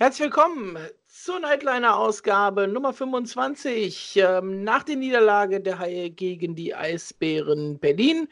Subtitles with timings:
[0.00, 7.80] Herzlich willkommen zur Nightliner-Ausgabe Nummer 25 ähm, nach der Niederlage der Haie gegen die Eisbären
[7.80, 8.28] Berlin.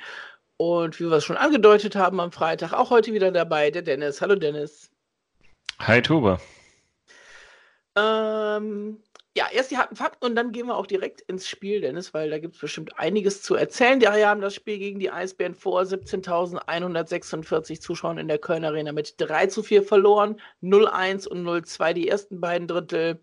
[0.59, 4.21] Und wie wir es schon angedeutet haben am Freitag, auch heute wieder dabei der Dennis.
[4.21, 4.93] Hallo Dennis.
[5.81, 6.39] Hi Tuba.
[7.97, 9.03] Ähm,
[9.37, 12.31] ja, erst die harten Fakten und dann gehen wir auch direkt ins Spiel, Dennis, weil
[12.31, 14.01] da gibt es bestimmt einiges zu erzählen.
[14.01, 18.93] Die Haie haben das Spiel gegen die Eisbären vor 17.146 Zuschauern in der Kölner Arena
[18.93, 23.21] mit 3 zu 4 verloren, 0-1 und 0-2 die ersten beiden Drittel,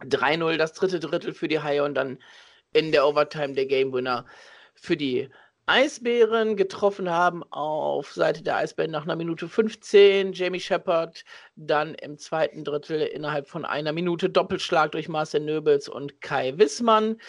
[0.00, 2.20] 3-0 das dritte Drittel für die Haie und dann
[2.72, 4.24] in der Overtime der Game Winner
[4.74, 5.28] für die
[5.66, 10.32] Eisbären getroffen haben auf Seite der Eisbären nach einer Minute 15.
[10.32, 16.20] Jamie Shepard dann im zweiten Drittel innerhalb von einer Minute Doppelschlag durch Marcel Nöbels und
[16.20, 17.20] Kai Wissmann.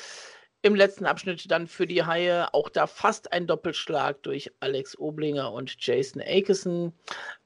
[0.64, 5.52] Im letzten Abschnitt dann für die Haie auch da fast ein Doppelschlag durch Alex Oblinger
[5.52, 6.94] und Jason Akeson.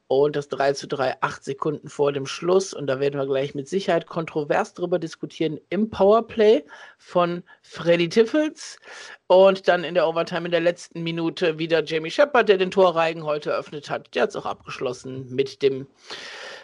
[0.10, 2.74] Und das 3 zu 3, acht Sekunden vor dem Schluss.
[2.74, 6.64] Und da werden wir gleich mit Sicherheit kontrovers drüber diskutieren im Powerplay
[6.98, 8.80] von Freddy Tiffels.
[9.28, 13.24] Und dann in der Overtime in der letzten Minute wieder Jamie Shepard, der den Torreigen
[13.26, 14.16] heute eröffnet hat.
[14.16, 15.88] Der hat es auch abgeschlossen mit dem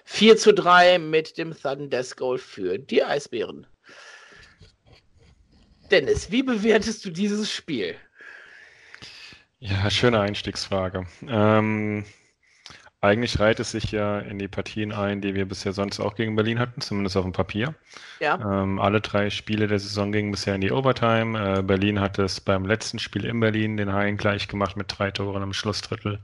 [0.05, 3.67] 4 zu 3 mit dem Sudden Death Goal für die Eisbären.
[5.91, 7.95] Dennis, wie bewertest du dieses Spiel?
[9.59, 11.05] Ja, schöne Einstiegsfrage.
[11.27, 12.05] Ähm,
[13.03, 16.37] eigentlich reiht es sich ja in die Partien ein, die wir bisher sonst auch gegen
[16.37, 17.75] Berlin hatten, zumindest auf dem Papier.
[18.21, 18.35] Ja.
[18.35, 21.57] Ähm, alle drei Spiele der Saison gingen bisher in die Overtime.
[21.59, 25.11] Äh, Berlin hat es beim letzten Spiel in Berlin den Haien gleich gemacht mit drei
[25.11, 26.19] Toren im Schlussdrittel,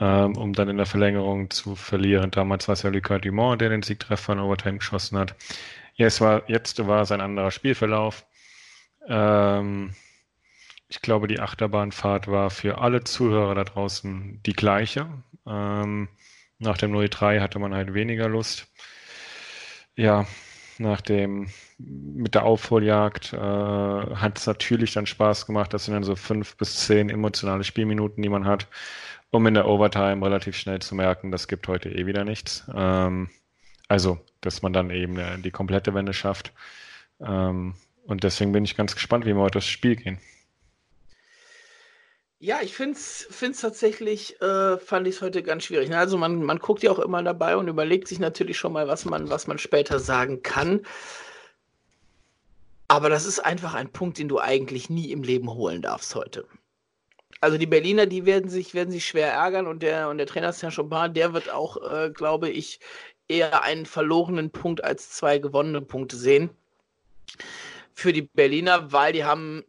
[0.00, 2.30] ähm, um dann in der Verlängerung zu verlieren.
[2.30, 5.34] Damals war es ja Lucas Dumont, der den Siegtreffer in Overtime geschossen hat.
[5.94, 8.26] Jetzt war, jetzt war es ein anderer Spielverlauf.
[9.08, 9.94] Ähm,
[10.88, 15.06] ich glaube, die Achterbahnfahrt war für alle Zuhörer da draußen die gleiche.
[15.46, 16.08] Ähm,
[16.58, 18.68] nach dem 0-3 hatte man halt weniger Lust.
[19.96, 20.26] Ja,
[20.78, 21.48] nach dem
[21.78, 25.74] mit der Aufholjagd äh, hat es natürlich dann Spaß gemacht.
[25.74, 28.68] Das sind dann so fünf bis zehn emotionale Spielminuten, die man hat,
[29.30, 32.64] um in der Overtime relativ schnell zu merken, das gibt heute eh wieder nichts.
[32.74, 33.30] Ähm,
[33.88, 36.52] also, dass man dann eben äh, die komplette Wende schafft.
[37.20, 37.74] Ähm,
[38.04, 40.18] und deswegen bin ich ganz gespannt, wie wir heute das Spiel gehen.
[42.44, 45.88] Ja, ich finde es tatsächlich, äh, fand ich es heute ganz schwierig.
[45.88, 45.96] Ne?
[45.96, 49.04] Also man, man guckt ja auch immer dabei und überlegt sich natürlich schon mal, was
[49.04, 50.84] man, was man später sagen kann.
[52.88, 56.48] Aber das ist einfach ein Punkt, den du eigentlich nie im Leben holen darfst heute.
[57.40, 60.52] Also die Berliner, die werden sich, werden sich schwer ärgern und der, und der Trainer
[60.52, 62.80] Saint-Chaubin, der wird auch, äh, glaube ich,
[63.28, 66.50] eher einen verlorenen Punkt als zwei gewonnene Punkte sehen
[67.94, 69.62] für die Berliner, weil die haben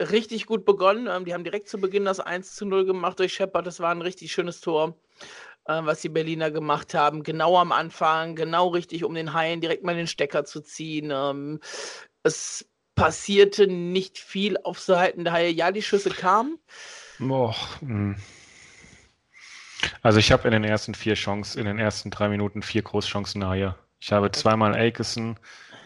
[0.00, 1.08] richtig gut begonnen.
[1.08, 3.66] Ähm, die haben direkt zu Beginn das 1 zu 0 gemacht durch Shepard.
[3.66, 4.96] Das war ein richtig schönes Tor,
[5.66, 7.22] äh, was die Berliner gemacht haben.
[7.22, 11.10] Genau am Anfang, genau richtig, um den Haien direkt mal den Stecker zu ziehen.
[11.12, 11.60] Ähm,
[12.22, 15.50] es passierte nicht viel auf Seiten der Haie.
[15.50, 16.58] Ja, die Schüsse kamen.
[17.18, 18.16] Boah, hm.
[20.02, 23.46] also ich habe in den ersten vier Chancen, in den ersten drei Minuten vier Großchancen
[23.46, 23.76] Haie.
[24.00, 25.38] Ich habe zweimal Akeson,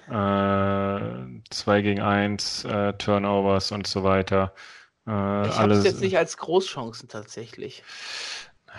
[0.09, 4.55] äh, 2 gegen 1, äh, Turnovers und so weiter.
[5.07, 7.83] Äh, ich habe es jetzt nicht als Großchancen tatsächlich.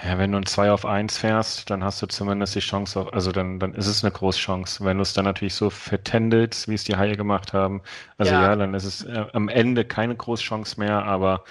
[0.03, 3.13] Ja, wenn du ein 2 auf 1 fährst, dann hast du zumindest die Chance, auf,
[3.13, 4.83] also dann, dann ist es eine Großchance.
[4.85, 7.81] Wenn du es dann natürlich so vertändelst, wie es die Haie gemacht haben,
[8.17, 11.43] also ja, ja dann ist es äh, am Ende keine Großchance mehr, aber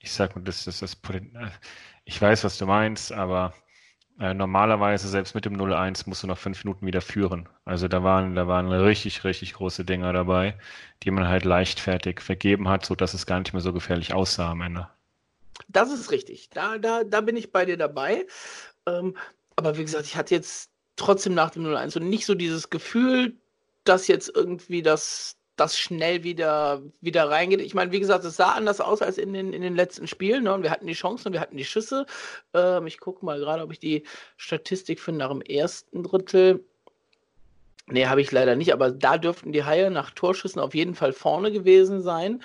[0.00, 1.22] ich sag mal, das ist das, das äh,
[2.04, 3.54] ich weiß, was du meinst, aber
[4.20, 7.48] äh, normalerweise, selbst mit dem 0-1, musst du noch fünf Minuten wieder führen.
[7.64, 10.56] Also da waren, da waren richtig, richtig große Dinger dabei,
[11.02, 14.60] die man halt leichtfertig vergeben hat, sodass es gar nicht mehr so gefährlich aussah am
[14.60, 14.88] Ende.
[15.68, 16.50] Das ist richtig.
[16.50, 18.26] Da, da, da bin ich bei dir dabei.
[18.86, 19.16] Ähm,
[19.56, 23.36] aber wie gesagt, ich hatte jetzt trotzdem nach dem 0-1 und nicht so dieses Gefühl,
[23.84, 27.60] dass jetzt irgendwie das, das schnell wieder, wieder reingeht.
[27.60, 30.44] Ich meine, wie gesagt, es sah anders aus als in den, in den letzten Spielen.
[30.44, 30.54] Ne?
[30.54, 32.06] Und wir hatten die Chancen, wir hatten die Schüsse.
[32.52, 34.04] Ähm, ich gucke mal gerade, ob ich die
[34.36, 36.64] Statistik finde nach dem ersten Drittel.
[37.86, 41.12] Nee, habe ich leider nicht, aber da dürften die Haie nach Torschüssen auf jeden Fall
[41.12, 42.42] vorne gewesen sein.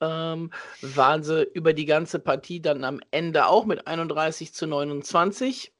[0.00, 5.72] Ähm, waren sie über die ganze Partie dann am Ende auch mit 31 zu 29.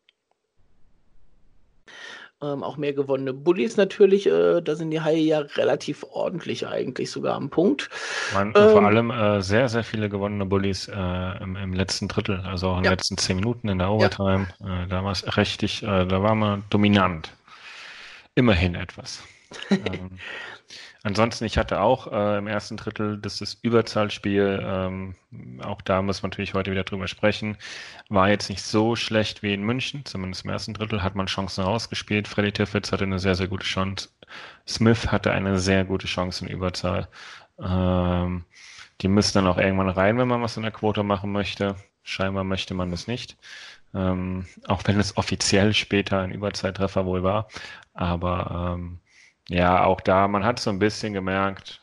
[2.43, 4.27] Ähm, auch mehr gewonnene Bullies natürlich.
[4.27, 7.91] Äh, da sind die Haie ja relativ ordentlich eigentlich sogar am Punkt.
[8.33, 12.41] Man, ähm, vor allem äh, sehr, sehr viele gewonnene Bullies äh, im, im, letzten Drittel,
[12.41, 14.49] also auch in den letzten zehn Minuten in der Overtime.
[14.61, 14.85] Ja.
[14.85, 17.31] Äh, da war es richtig, äh, da war man dominant.
[18.35, 19.23] Immerhin etwas.
[19.71, 20.19] ähm,
[21.02, 25.14] Ansonsten, ich hatte auch äh, im ersten Drittel das, das Überzahlspiel, ähm,
[25.62, 27.56] auch da muss man natürlich heute wieder drüber sprechen,
[28.11, 31.64] war jetzt nicht so schlecht wie in München, zumindest im ersten Drittel hat man Chancen
[31.64, 32.29] rausgespielt.
[32.29, 34.11] Freddy Tiffitz hatte eine sehr, sehr gute Chance.
[34.69, 37.08] Smith hatte eine sehr gute Chance in Überzahl.
[37.58, 38.44] Ähm,
[39.00, 41.76] die müssen dann auch irgendwann rein, wenn man was in der Quote machen möchte.
[42.03, 43.38] Scheinbar möchte man das nicht.
[43.94, 47.49] Ähm, auch wenn es offiziell später ein Überzeittreffer wohl war.
[47.94, 49.00] Aber ähm,
[49.50, 51.82] ja, auch da, man hat so ein bisschen gemerkt,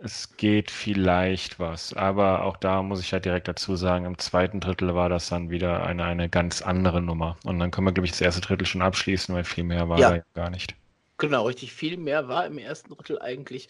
[0.00, 1.92] es geht vielleicht was.
[1.92, 5.50] Aber auch da muss ich halt direkt dazu sagen, im zweiten Drittel war das dann
[5.50, 7.36] wieder eine, eine ganz andere Nummer.
[7.44, 9.98] Und dann können wir, glaube ich, das erste Drittel schon abschließen, weil viel mehr war
[9.98, 10.10] ja.
[10.10, 10.76] da ja gar nicht.
[11.18, 11.72] Genau, richtig.
[11.72, 13.68] Viel mehr war im ersten Drittel eigentlich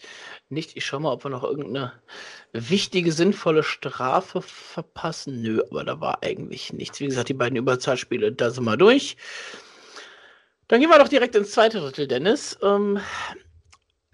[0.49, 0.77] nicht.
[0.77, 1.93] Ich schaue mal, ob wir noch irgendeine
[2.53, 5.41] wichtige, sinnvolle Strafe verpassen.
[5.41, 6.99] Nö, aber da war eigentlich nichts.
[6.99, 9.17] Wie gesagt, die beiden Überzahlspiele, da sind wir durch.
[10.71, 12.57] Dann gehen wir doch direkt ins zweite Drittel, Dennis.
[12.63, 12.97] Ähm,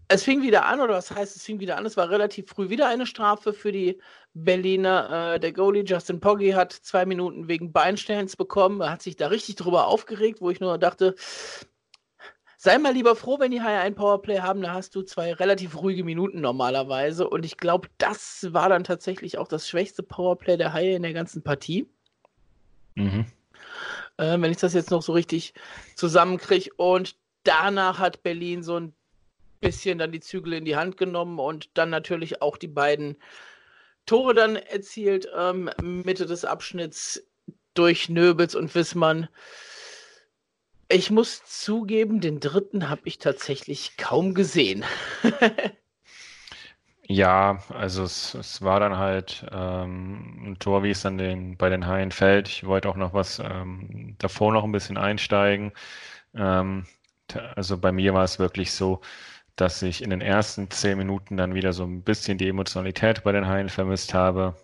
[0.07, 1.85] es fing wieder an, oder was heißt, es fing wieder an?
[1.85, 4.01] Es war relativ früh wieder eine Strafe für die
[4.33, 5.35] Berliner.
[5.35, 8.81] Äh, der Goalie Justin Poggi hat zwei Minuten wegen Beinstellens bekommen.
[8.81, 11.13] Er hat sich da richtig drüber aufgeregt, wo ich nur dachte,
[12.57, 15.79] sei mal lieber froh, wenn die Haie ein Powerplay haben, da hast du zwei relativ
[15.79, 17.29] ruhige Minuten normalerweise.
[17.29, 21.13] Und ich glaube, das war dann tatsächlich auch das schwächste Powerplay der Haie in der
[21.13, 21.87] ganzen Partie.
[22.95, 23.27] Mhm.
[24.17, 25.53] Äh, wenn ich das jetzt noch so richtig
[25.95, 26.71] zusammenkriege.
[26.75, 28.93] Und danach hat Berlin so ein
[29.59, 33.17] bisschen dann die Zügel in die Hand genommen und dann natürlich auch die beiden
[34.05, 37.23] Tore dann erzielt, ähm, Mitte des Abschnitts
[37.73, 39.27] durch Nöbels und Wissmann.
[40.89, 44.85] Ich muss zugeben, den dritten habe ich tatsächlich kaum gesehen.
[47.07, 51.69] ja, also es, es, war dann halt ähm, ein Tor, wie es dann den, bei
[51.69, 52.49] den Haien fällt.
[52.49, 55.71] Ich wollte auch noch was ähm, davor noch ein bisschen einsteigen.
[56.35, 56.85] Ähm,
[57.55, 59.01] also bei mir war es wirklich so,
[59.57, 63.31] dass ich in den ersten zehn Minuten dann wieder so ein bisschen die Emotionalität bei
[63.31, 64.55] den Haien vermisst habe,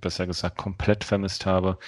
[0.00, 1.78] besser gesagt komplett vermisst habe.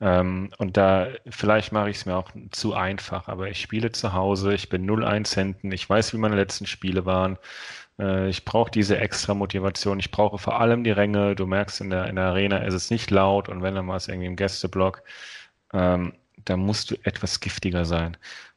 [0.00, 4.14] Ähm, und da, vielleicht mache ich es mir auch zu einfach, aber ich spiele zu
[4.14, 7.38] Hause, ich bin 0-1 hinten, ich weiß, wie meine letzten Spiele waren.
[7.98, 11.34] Äh, ich brauche diese extra Motivation, ich brauche vor allem die Ränge.
[11.34, 13.96] Du merkst, in der, in der Arena ist es nicht laut und wenn dann mal
[13.96, 15.02] es irgendwie im Gästeblock,
[15.72, 16.14] ähm,
[16.44, 18.16] da musst du etwas giftiger sein.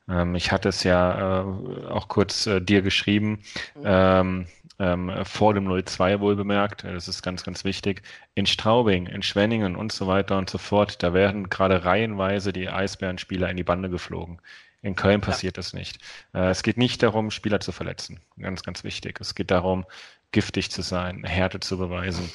[0.10, 3.40] Ähm, ich hatte es ja äh, auch kurz äh, dir geschrieben,
[3.76, 3.84] mhm.
[3.86, 4.48] ähm,
[4.80, 8.02] ähm, vor dem 02 wohl bemerkt, das ist ganz, ganz wichtig,
[8.34, 12.70] in Straubing, in Schwenningen und so weiter und so fort, da werden gerade reihenweise die
[12.70, 14.42] Eisbärenspieler in die Bande geflogen.
[14.82, 15.60] In Köln passiert ja.
[15.60, 16.00] das nicht.
[16.34, 18.20] Äh, es geht nicht darum, Spieler zu verletzen.
[18.40, 19.20] Ganz, ganz wichtig.
[19.20, 19.86] Es geht darum,
[20.32, 22.30] giftig zu sein, Härte zu beweisen,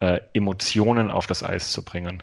[0.00, 2.22] äh, Emotionen auf das Eis zu bringen.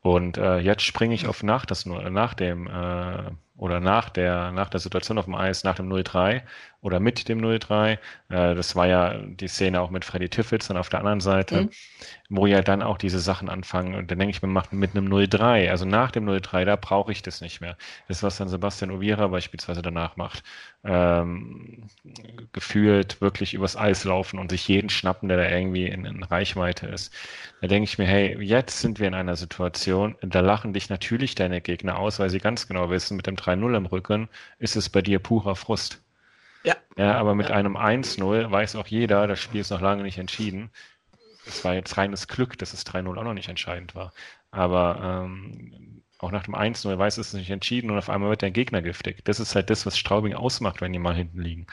[0.00, 4.68] Und äh, jetzt springe ich auf nach das nach dem äh, oder nach der, nach
[4.68, 6.42] der Situation auf dem Eis, nach dem 0-3
[6.84, 7.92] oder mit dem 0-3.
[7.92, 7.98] Äh,
[8.28, 11.70] das war ja die Szene auch mit Freddy Tiffels dann auf der anderen Seite, mhm.
[12.28, 13.94] wo ja dann auch diese Sachen anfangen.
[13.94, 17.10] Und dann denke ich mir, macht mit einem 0-3, also nach dem 0-3, da brauche
[17.10, 17.78] ich das nicht mehr.
[18.06, 20.44] Das, was dann Sebastian Ovira beispielsweise danach macht.
[20.84, 21.88] Ähm,
[22.52, 26.86] gefühlt wirklich übers Eis laufen und sich jeden schnappen, der da irgendwie in, in Reichweite
[26.86, 27.14] ist.
[27.62, 31.34] Da denke ich mir, hey, jetzt sind wir in einer Situation, da lachen dich natürlich
[31.34, 34.28] deine Gegner aus, weil sie ganz genau wissen, mit dem 3-0 im Rücken
[34.58, 36.02] ist es bei dir purer Frust.
[36.64, 36.76] Ja.
[36.96, 37.54] Ja, aber mit ja.
[37.54, 40.70] einem 1-0 weiß auch jeder, das Spiel ist noch lange nicht entschieden.
[41.46, 44.12] Es war jetzt reines Glück, dass es 3-0 auch noch nicht entscheidend war.
[44.50, 48.50] Aber ähm, auch nach dem 1-0 weiß es nicht entschieden und auf einmal wird der
[48.50, 49.24] Gegner giftig.
[49.24, 51.66] Das ist halt das, was Straubing ausmacht, wenn die mal hinten liegen.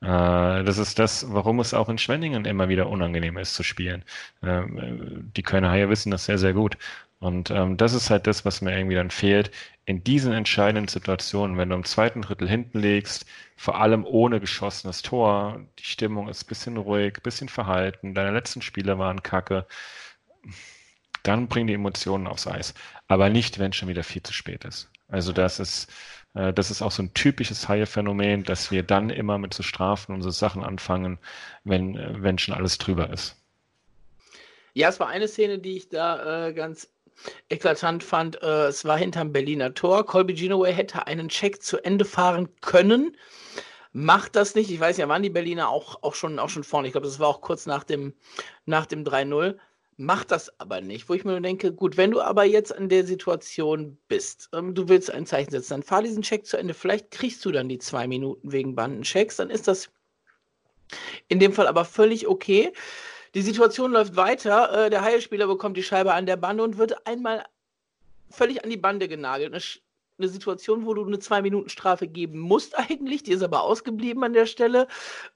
[0.00, 4.04] Äh, das ist das, warum es auch in Schwenningen immer wieder unangenehm ist zu spielen.
[4.42, 4.62] Äh,
[5.36, 6.78] die Kölner Haie wissen das sehr, sehr gut.
[7.20, 9.50] Und ähm, das ist halt das, was mir irgendwie dann fehlt.
[9.88, 13.24] In diesen entscheidenden Situationen, wenn du im zweiten Drittel hinten legst,
[13.56, 18.98] vor allem ohne geschossenes Tor, die Stimmung ist bisschen ruhig, bisschen verhalten, deine letzten Spiele
[18.98, 19.66] waren kacke,
[21.22, 22.74] dann bring die Emotionen aufs Eis.
[23.06, 24.90] Aber nicht, wenn schon wieder viel zu spät ist.
[25.08, 25.90] Also das ist,
[26.34, 30.14] äh, das ist auch so ein typisches Haie-Phänomen, dass wir dann immer mit so Strafen
[30.14, 31.18] und so Sachen anfangen,
[31.64, 33.36] wenn, äh, wenn schon alles drüber ist.
[34.74, 36.88] Ja, es war eine Szene, die ich da äh, ganz
[37.48, 40.04] eklatant fand, äh, es war hinterm Berliner Tor.
[40.06, 43.16] Colby Ginoway hätte einen Check zu Ende fahren können.
[43.92, 44.70] Macht das nicht.
[44.70, 46.88] Ich weiß ja, waren die Berliner auch, auch, schon, auch schon vorne.
[46.88, 48.14] Ich glaube, das war auch kurz nach dem,
[48.66, 49.56] nach dem 3-0.
[49.96, 51.08] Macht das aber nicht.
[51.08, 54.74] Wo ich mir nur denke, gut, wenn du aber jetzt in der Situation bist, ähm,
[54.74, 56.74] du willst ein Zeichen setzen, dann fahr diesen Check zu Ende.
[56.74, 59.36] Vielleicht kriegst du dann die zwei Minuten wegen Bandenchecks.
[59.36, 59.90] Dann ist das
[61.26, 62.72] in dem Fall aber völlig okay.
[63.38, 64.86] Die Situation läuft weiter.
[64.86, 67.44] Äh, der Heilspieler bekommt die Scheibe an der Bande und wird einmal
[68.28, 69.54] völlig an die Bande genagelt.
[70.18, 73.22] eine Situation, wo du eine Zwei-Minuten-Strafe geben musst eigentlich.
[73.22, 74.88] Die ist aber ausgeblieben an der Stelle.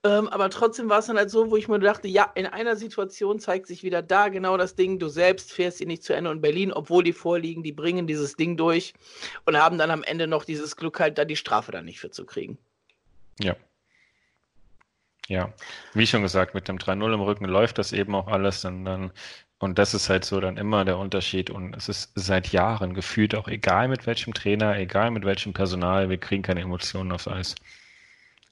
[0.03, 2.75] Ähm, aber trotzdem war es dann halt so, wo ich mir dachte, ja, in einer
[2.75, 4.99] Situation zeigt sich wieder da genau das Ding.
[4.99, 8.35] Du selbst fährst ihn nicht zu Ende und Berlin, obwohl die vorliegen, die bringen dieses
[8.35, 8.93] Ding durch
[9.45, 12.11] und haben dann am Ende noch dieses Glück halt, da die Strafe dann nicht für
[12.11, 12.57] zu kriegen.
[13.39, 13.55] Ja.
[15.27, 15.53] Ja,
[15.93, 18.65] wie schon gesagt, mit dem 3-0 im Rücken läuft das eben auch alles.
[18.65, 19.11] Und dann
[19.63, 21.49] und das ist halt so dann immer der Unterschied.
[21.49, 26.09] Und es ist seit Jahren gefühlt auch egal mit welchem Trainer, egal mit welchem Personal,
[26.09, 27.55] wir kriegen keine Emotionen aufs Eis.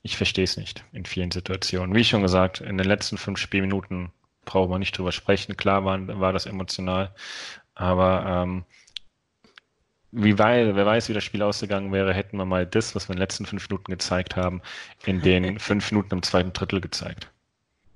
[0.04, 1.94] Ich verstehe es nicht in vielen Situationen.
[1.96, 4.12] Wie schon gesagt, in den letzten fünf Spielminuten
[4.46, 5.58] brauchen wir nicht drüber sprechen.
[5.58, 7.14] Klar war, war das emotional.
[7.76, 8.64] Aber ähm,
[10.12, 13.14] wie weil, wer weiß, wie das Spiel ausgegangen wäre, hätten wir mal das, was wir
[13.14, 14.62] in den letzten fünf Minuten gezeigt haben,
[15.06, 17.32] in den fünf Minuten im zweiten Drittel gezeigt.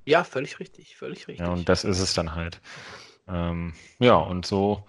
[0.05, 1.45] Ja, völlig richtig, völlig richtig.
[1.45, 2.62] Ja, und das ist es dann halt.
[3.27, 4.86] Ähm, ja, und so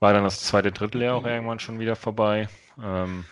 [0.00, 2.48] war dann das zweite Drittel ja auch irgendwann schon wieder vorbei.
[2.82, 3.24] Ähm,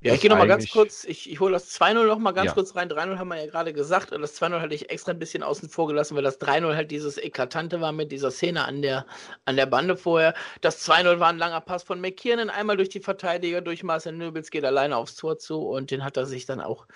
[0.00, 2.52] ja, ich gehe nochmal ganz kurz, ich, ich hole das 2-0 nochmal ganz ja.
[2.52, 2.88] kurz rein.
[2.88, 5.68] 3-0 haben wir ja gerade gesagt und das 2-0 hatte ich extra ein bisschen außen
[5.68, 9.06] vor gelassen, weil das 3-0 halt dieses Eklatante war mit dieser Szene an der,
[9.44, 10.34] an der Bande vorher.
[10.60, 14.50] Das 2-0 war ein langer Pass von McKiernan, einmal durch die Verteidiger, durch Marcel Nöbels,
[14.50, 16.86] geht alleine aufs Tor zu und den hat er sich dann auch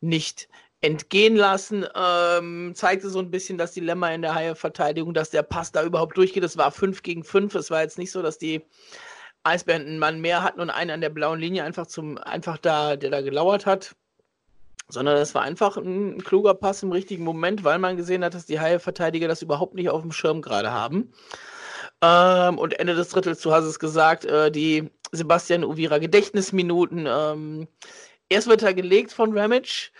[0.00, 0.48] nicht
[0.80, 5.72] entgehen lassen, ähm, zeigte so ein bisschen das Dilemma in der Haie-Verteidigung, dass der Pass
[5.72, 6.44] da überhaupt durchgeht.
[6.44, 7.54] Es war 5 gegen 5.
[7.54, 8.62] Es war jetzt nicht so, dass die
[9.44, 13.10] Eisbären Mann mehr hatten und einen an der blauen Linie einfach zum, einfach da, der
[13.10, 13.94] da gelauert hat.
[14.88, 18.46] Sondern es war einfach ein, kluger Pass im richtigen Moment, weil man gesehen hat, dass
[18.46, 21.12] die Haie-Verteidiger das überhaupt nicht auf dem Schirm gerade haben.
[22.02, 27.06] Ähm, und Ende des Drittels, du hast es gesagt, äh, die Sebastian Uvira Gedächtnisminuten.
[27.08, 27.68] Ähm,
[28.28, 29.90] erst wird er gelegt von Ramage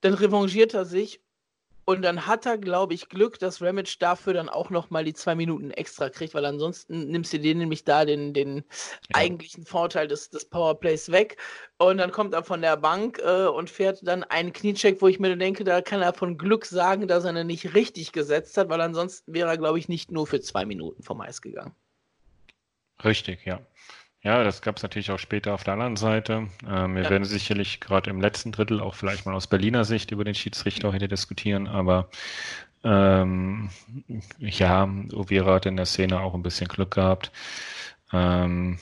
[0.00, 1.20] dann revanchiert er sich
[1.88, 5.34] und dann hat er, glaube ich, Glück, dass Ramage dafür dann auch nochmal die zwei
[5.34, 8.62] Minuten extra kriegt, weil ansonsten nimmst du dir nämlich da den, den ja.
[9.14, 11.38] eigentlichen Vorteil des, des Powerplays weg.
[11.78, 15.18] Und dann kommt er von der Bank äh, und fährt dann einen Kniecheck, wo ich
[15.18, 18.68] mir denke, da kann er von Glück sagen, dass er ihn nicht richtig gesetzt hat,
[18.68, 21.74] weil ansonsten wäre er, glaube ich, nicht nur für zwei Minuten vom Eis gegangen.
[23.02, 23.60] Richtig, ja.
[24.22, 26.48] Ja, das gab es natürlich auch später auf der anderen Seite.
[26.68, 27.10] Ähm, wir ja.
[27.10, 30.92] werden sicherlich gerade im letzten Drittel auch vielleicht mal aus Berliner Sicht über den Schiedsrichter
[30.92, 32.08] heute diskutieren, aber
[32.84, 33.70] ähm,
[34.38, 37.30] ja, Ovira hat in der Szene auch ein bisschen Glück gehabt.
[38.12, 38.78] Ähm,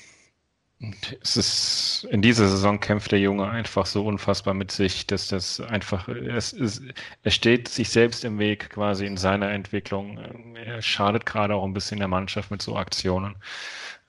[1.22, 5.60] es ist, in dieser Saison kämpft der Junge einfach so unfassbar mit sich, dass das
[5.60, 6.82] einfach, es ist,
[7.22, 10.18] er steht sich selbst im Weg quasi in seiner Entwicklung.
[10.54, 13.36] Er schadet gerade auch ein bisschen der Mannschaft mit so Aktionen.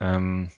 [0.01, 0.51] Ähm,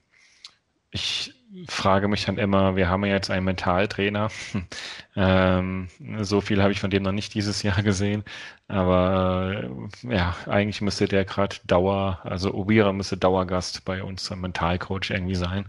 [0.91, 1.33] ich
[1.67, 4.29] frage mich dann immer, wir haben ja jetzt einen Mentaltrainer.
[5.15, 5.89] ähm,
[6.21, 8.23] so viel habe ich von dem noch nicht dieses Jahr gesehen.
[8.67, 9.69] Aber
[10.03, 15.09] äh, ja, eigentlich müsste der gerade Dauer, also Obira müsste Dauergast bei uns, ein Mentalcoach
[15.09, 15.65] irgendwie sein.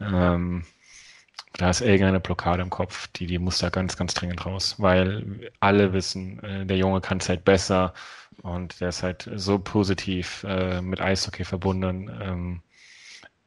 [0.00, 0.64] Ähm,
[1.54, 5.50] da ist irgendeine Blockade im Kopf, die, die muss da ganz, ganz dringend raus, weil
[5.60, 7.92] alle wissen, äh, der Junge kann es halt besser
[8.42, 12.10] und der ist halt so positiv äh, mit Eishockey verbunden.
[12.22, 12.62] Ähm,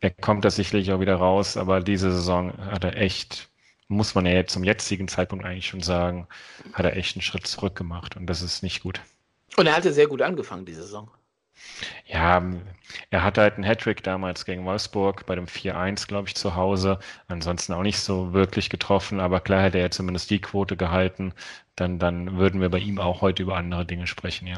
[0.03, 3.49] er kommt da sicherlich auch wieder raus, aber diese Saison hat er echt,
[3.87, 6.27] muss man ja jetzt zum jetzigen Zeitpunkt eigentlich schon sagen,
[6.73, 8.99] hat er echt einen Schritt zurück gemacht und das ist nicht gut.
[9.55, 11.09] Und er hatte sehr gut angefangen, die Saison.
[12.05, 12.43] Ja,
[13.11, 16.99] er hatte halt einen Hattrick damals gegen Wolfsburg bei dem 4-1, glaube ich, zu Hause.
[17.29, 21.33] Ansonsten auch nicht so wirklich getroffen, aber klar hätte er zumindest die Quote gehalten.
[21.77, 24.57] Dann, dann würden wir bei ihm auch heute über andere Dinge sprechen, ja.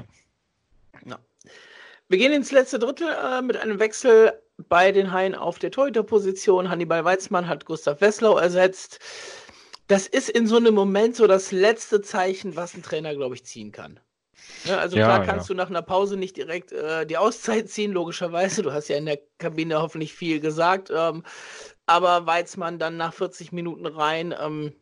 [2.08, 6.70] Wir gehen ins letzte Drittel äh, mit einem Wechsel bei den Haien auf der Torhüterposition.
[6.70, 9.00] Hannibal Weizmann hat Gustav Wesslau ersetzt.
[9.88, 13.46] Das ist in so einem Moment so das letzte Zeichen, was ein Trainer, glaube ich,
[13.46, 14.00] ziehen kann.
[14.66, 15.54] Ja, also ja, klar kannst ja.
[15.54, 18.62] du nach einer Pause nicht direkt äh, die Auszeit ziehen, logischerweise.
[18.62, 20.92] Du hast ja in der Kabine hoffentlich viel gesagt.
[20.94, 21.24] Ähm,
[21.88, 24.74] aber Weizmann dann nach 40 Minuten rein, ähm,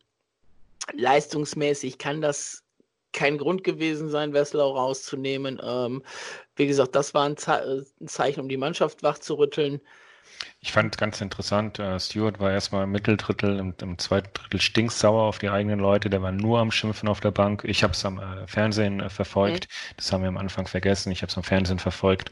[0.94, 2.63] leistungsmäßig kann das
[3.14, 5.62] kein Grund gewesen sein, Wesslau rauszunehmen.
[5.64, 6.04] Ähm,
[6.56, 9.82] wie gesagt, das war ein, Ze ein, Zeichen, um die Mannschaft wach zu rütteln.
[10.60, 15.24] Ich fand ganz interessant, äh, Stuart war erstmal im Mitteldrittel, im, im, zweiten Drittel stinksauer
[15.24, 17.64] auf die eigenen Leute, der war nur am Schimpfen auf der Bank.
[17.66, 19.94] Ich habe es am äh, Fernsehen äh, verfolgt, mhm.
[19.98, 22.32] das haben wir am Anfang vergessen, ich habe es am Fernsehen verfolgt.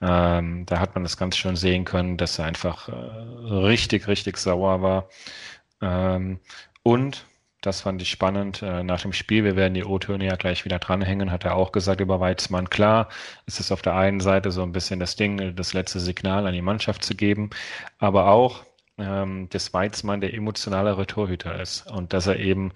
[0.00, 4.38] Ähm, da hat man das ganz schön sehen können, dass er einfach äh, richtig, richtig
[4.38, 5.08] sauer war.
[5.80, 6.40] Ähm,
[6.82, 7.26] und
[7.62, 8.60] das fand ich spannend.
[8.60, 11.72] Äh, nach dem Spiel, wir werden die O-Töne ja gleich wieder dranhängen, hat er auch
[11.72, 12.68] gesagt über Weizmann.
[12.68, 13.08] Klar,
[13.46, 16.52] ist es auf der einen Seite so ein bisschen das Ding, das letzte Signal an
[16.52, 17.50] die Mannschaft zu geben,
[17.98, 18.64] aber auch,
[18.98, 22.72] ähm, dass Weizmann der emotionalere Torhüter ist und dass er eben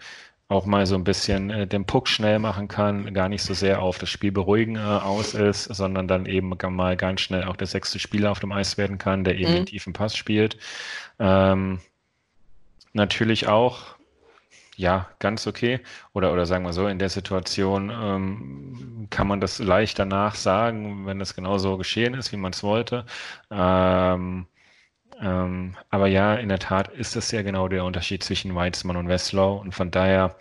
[0.49, 3.83] auch mal so ein bisschen äh, den Puck schnell machen kann, gar nicht so sehr
[3.83, 7.67] auf das Spiel beruhigen äh, aus ist, sondern dann eben mal ganz schnell auch der
[7.67, 9.57] sechste Spieler auf dem Eis werden kann, der eben mhm.
[9.57, 10.57] den tiefen Pass spielt.
[11.19, 11.81] Ähm,
[12.93, 13.96] natürlich auch
[14.77, 15.81] ja, ganz okay.
[16.13, 21.07] Oder, oder sagen wir so, in der Situation ähm, kann man das leicht danach sagen,
[21.07, 23.07] wenn das genauso geschehen ist, wie man es wollte.
[23.51, 24.47] Ähm,
[25.21, 29.09] ähm, aber ja, in der Tat ist das ja genau der Unterschied zwischen Weizmann und
[29.09, 29.57] Westlow.
[29.61, 30.37] Und von daher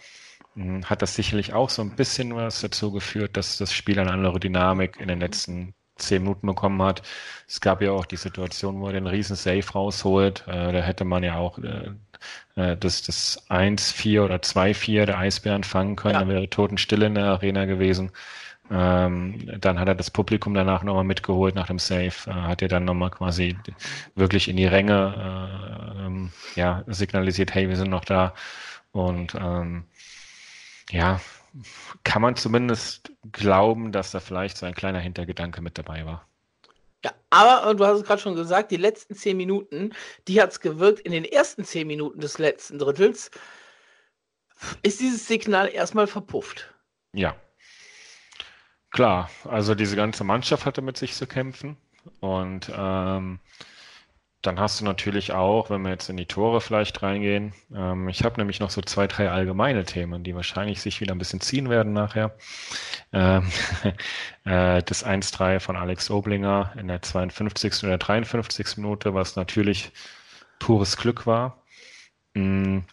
[0.55, 3.99] mh, hm, hat das sicherlich auch so ein bisschen was dazu geführt, dass das Spiel
[3.99, 7.03] eine andere Dynamik in den letzten zehn Minuten bekommen hat.
[7.47, 10.45] Es gab ja auch die Situation, wo er den riesen Safe rausholt.
[10.47, 11.91] Äh, da hätte man ja auch äh,
[12.55, 16.13] äh das, das 1-4 oder 2-4 der Eisbären fangen können.
[16.13, 16.19] Ja.
[16.19, 18.11] Dann wäre Totenstille in der Arena gewesen.
[18.71, 22.67] Ähm, dann hat er das Publikum danach nochmal mitgeholt nach dem Save, äh, hat er
[22.67, 23.55] dann nochmal quasi
[24.15, 28.33] wirklich in die Ränge äh, ähm, ja, signalisiert, hey, wir sind noch da.
[28.91, 29.85] Und ähm,
[30.89, 31.19] ja,
[32.03, 36.25] kann man zumindest glauben, dass da vielleicht so ein kleiner Hintergedanke mit dabei war.
[37.05, 39.93] Ja, aber du hast es gerade schon gesagt, die letzten zehn Minuten,
[40.27, 41.01] die hat es gewirkt.
[41.01, 43.29] In den ersten zehn Minuten des letzten Drittels
[44.81, 46.73] ist dieses Signal erstmal verpufft.
[47.13, 47.35] Ja.
[48.89, 51.77] Klar, also diese ganze Mannschaft hatte mit sich zu kämpfen.
[52.21, 53.39] Und ähm,
[54.45, 58.23] dann hast du natürlich auch, wenn wir jetzt in die Tore vielleicht reingehen, ähm, ich
[58.23, 61.69] habe nämlich noch so zwei, drei allgemeine Themen, die wahrscheinlich sich wieder ein bisschen ziehen
[61.69, 62.35] werden nachher.
[63.13, 63.47] Ähm,
[64.45, 67.83] äh, das 1-3 von Alex Oblinger in der 52.
[67.83, 68.77] oder 53.
[68.77, 69.91] Minute, was natürlich
[70.59, 71.63] pures Glück war.
[72.33, 72.83] Mhm.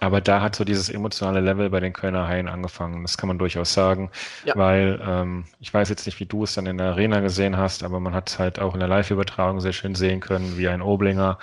[0.00, 3.02] Aber da hat so dieses emotionale Level bei den Kölner Haien angefangen.
[3.02, 4.10] Das kann man durchaus sagen,
[4.44, 4.56] ja.
[4.56, 7.84] weil ähm, ich weiß jetzt nicht, wie du es dann in der Arena gesehen hast,
[7.84, 10.80] aber man hat es halt auch in der Live-Übertragung sehr schön sehen können, wie ein
[10.80, 11.38] Oblinger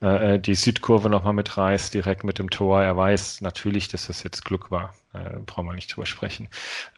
[0.00, 2.82] äh, die Südkurve nochmal mitreißt, direkt mit dem Tor.
[2.82, 4.94] Er weiß natürlich, dass das jetzt Glück war.
[5.12, 6.48] Äh, brauchen wir nicht drüber sprechen.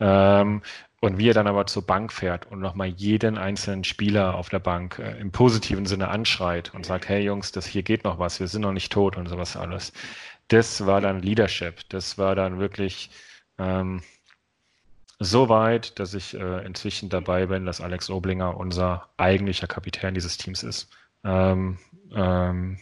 [0.00, 0.62] Ähm,
[1.00, 4.60] und wie er dann aber zur Bank fährt und nochmal jeden einzelnen Spieler auf der
[4.60, 8.38] Bank äh, im positiven Sinne anschreit und sagt, hey Jungs, das hier geht noch was,
[8.38, 9.92] wir sind noch nicht tot und sowas alles
[10.48, 11.88] das war dann Leadership.
[11.88, 13.10] Das war dann wirklich
[13.58, 14.02] ähm,
[15.18, 20.36] so weit, dass ich äh, inzwischen dabei bin, dass Alex Oblinger unser eigentlicher Kapitän dieses
[20.36, 20.90] Teams ist.
[21.24, 21.78] Ähm,
[22.14, 22.78] ähm,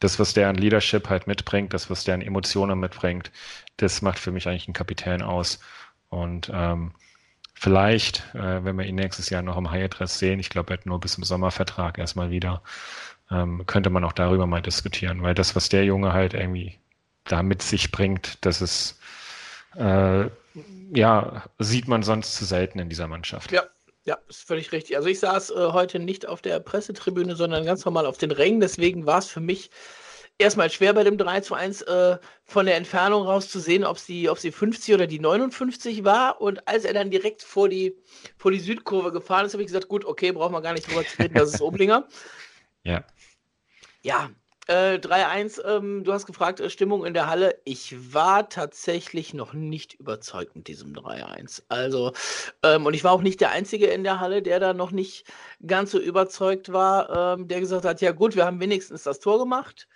[0.00, 3.30] das, was der an Leadership halt mitbringt, das, was der an Emotionen mitbringt,
[3.78, 5.60] das macht für mich eigentlich einen Kapitän aus.
[6.08, 6.92] Und ähm,
[7.54, 10.78] vielleicht, äh, wenn wir ihn nächstes Jahr noch im High Address sehen, ich glaube, er
[10.78, 12.62] hat nur bis zum Sommervertrag erstmal wieder,
[13.30, 16.78] ähm, könnte man auch darüber mal diskutieren, weil das, was der Junge halt irgendwie
[17.28, 18.98] da mit sich bringt, das ist,
[19.76, 20.28] äh,
[20.94, 23.52] ja, sieht man sonst zu selten in dieser Mannschaft.
[23.52, 23.64] Ja,
[24.04, 24.96] ja, ist völlig richtig.
[24.96, 28.60] Also ich saß äh, heute nicht auf der Pressetribüne, sondern ganz normal auf den Rängen.
[28.60, 29.70] Deswegen war es für mich
[30.38, 33.98] erstmal schwer bei dem 3 zu 1 äh, von der Entfernung raus zu sehen, ob
[33.98, 36.40] sie, ob sie 50 oder die 59 war.
[36.40, 37.96] Und als er dann direkt vor die,
[38.36, 41.04] vor die Südkurve gefahren ist, habe ich gesagt, gut, okay, brauchen wir gar nicht drüber
[41.04, 42.06] zu reden, das ist Oblinger.
[42.84, 43.04] ja.
[44.02, 44.30] Ja,
[44.66, 47.60] äh, 3-1, ähm, du hast gefragt, äh, Stimmung in der Halle.
[47.64, 51.62] Ich war tatsächlich noch nicht überzeugt mit diesem 3-1.
[51.68, 52.12] Also,
[52.62, 55.26] ähm, und ich war auch nicht der Einzige in der Halle, der da noch nicht
[55.66, 59.38] ganz so überzeugt war, ähm, der gesagt hat, ja gut, wir haben wenigstens das Tor
[59.38, 59.88] gemacht.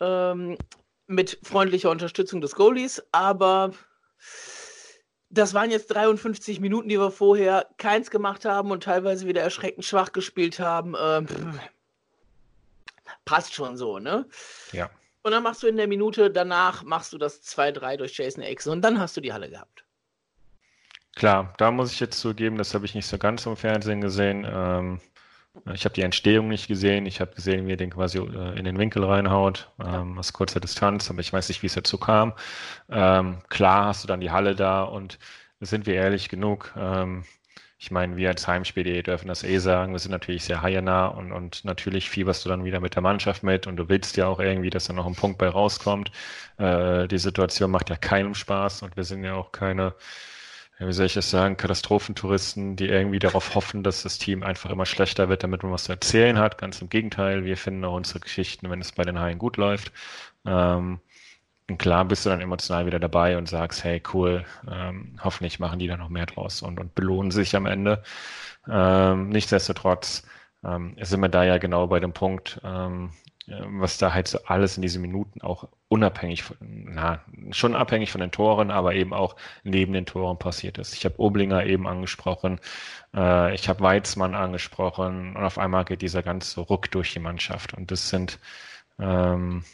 [0.00, 0.56] Ähm,
[1.06, 3.72] mit freundlicher Unterstützung des Goalies, aber
[5.28, 9.84] das waren jetzt 53 Minuten, die wir vorher keins gemacht haben und teilweise wieder erschreckend
[9.84, 10.94] schwach gespielt haben.
[11.00, 11.26] Ähm,
[13.30, 14.26] passt schon so, ne?
[14.72, 14.90] Ja.
[15.22, 18.66] Und dann machst du in der Minute danach, machst du das 2-3 durch Jason X
[18.66, 19.84] und dann hast du die Halle gehabt.
[21.14, 24.44] Klar, da muss ich jetzt zugeben, das habe ich nicht so ganz im Fernsehen gesehen.
[24.50, 25.00] Ähm,
[25.72, 27.06] ich habe die Entstehung nicht gesehen.
[27.06, 30.58] Ich habe gesehen, wie er den quasi äh, in den Winkel reinhaut, ähm, aus kurzer
[30.58, 32.32] Distanz, aber ich weiß nicht, wie es dazu kam.
[32.88, 35.20] Ähm, klar hast du dann die Halle da und
[35.60, 36.72] sind wir ehrlich genug.
[36.76, 37.24] Ähm,
[37.82, 41.32] ich meine, wir als Heimspiel dürfen das eh sagen, wir sind natürlich sehr haionah und,
[41.32, 44.38] und natürlich fieberst du dann wieder mit der Mannschaft mit und du willst ja auch
[44.38, 46.12] irgendwie, dass da noch ein Punkt bei rauskommt.
[46.58, 49.94] Äh, die Situation macht ja keinem Spaß und wir sind ja auch keine,
[50.78, 54.84] wie soll ich das sagen, Katastrophentouristen, die irgendwie darauf hoffen, dass das Team einfach immer
[54.84, 56.58] schlechter wird, damit man was zu erzählen hat.
[56.58, 59.90] Ganz im Gegenteil, wir finden auch unsere Geschichten, wenn es bei den Haien gut läuft.
[60.44, 61.00] Ähm,
[61.70, 65.78] und klar bist du dann emotional wieder dabei und sagst, hey, cool, ähm, hoffentlich machen
[65.78, 68.02] die da noch mehr draus und, und belohnen sich am Ende.
[68.68, 70.26] Ähm, nichtsdestotrotz
[70.64, 73.12] ähm, sind wir da ja genau bei dem Punkt, ähm,
[73.46, 78.20] was da halt so alles in diesen Minuten auch unabhängig von, na, schon abhängig von
[78.20, 80.94] den Toren, aber eben auch neben den Toren passiert ist.
[80.94, 82.60] Ich habe Oblinger eben angesprochen,
[83.14, 87.74] äh, ich habe Weizmann angesprochen und auf einmal geht dieser ganze Ruck durch die Mannschaft
[87.74, 88.38] und das sind
[88.98, 89.64] ähm,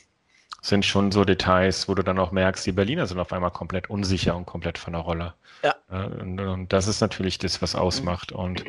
[0.61, 3.89] sind schon so Details, wo du dann auch merkst, die Berliner sind auf einmal komplett
[3.89, 5.35] unsicher und komplett von der Rolle.
[5.63, 5.75] Ja.
[5.89, 8.33] Und, und das ist natürlich das, was ausmacht.
[8.33, 8.39] Mhm.
[8.39, 8.65] Und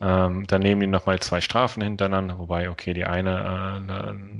[0.00, 3.84] ähm, dann nehmen die nochmal zwei Strafen hintereinander, wobei, okay, die eine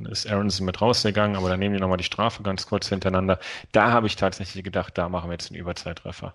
[0.06, 3.38] äh, ist Aronson mit rausgegangen, aber dann nehmen die nochmal die Strafe ganz kurz hintereinander.
[3.72, 6.34] Da habe ich tatsächlich gedacht, da machen wir jetzt einen Überzeittreffer.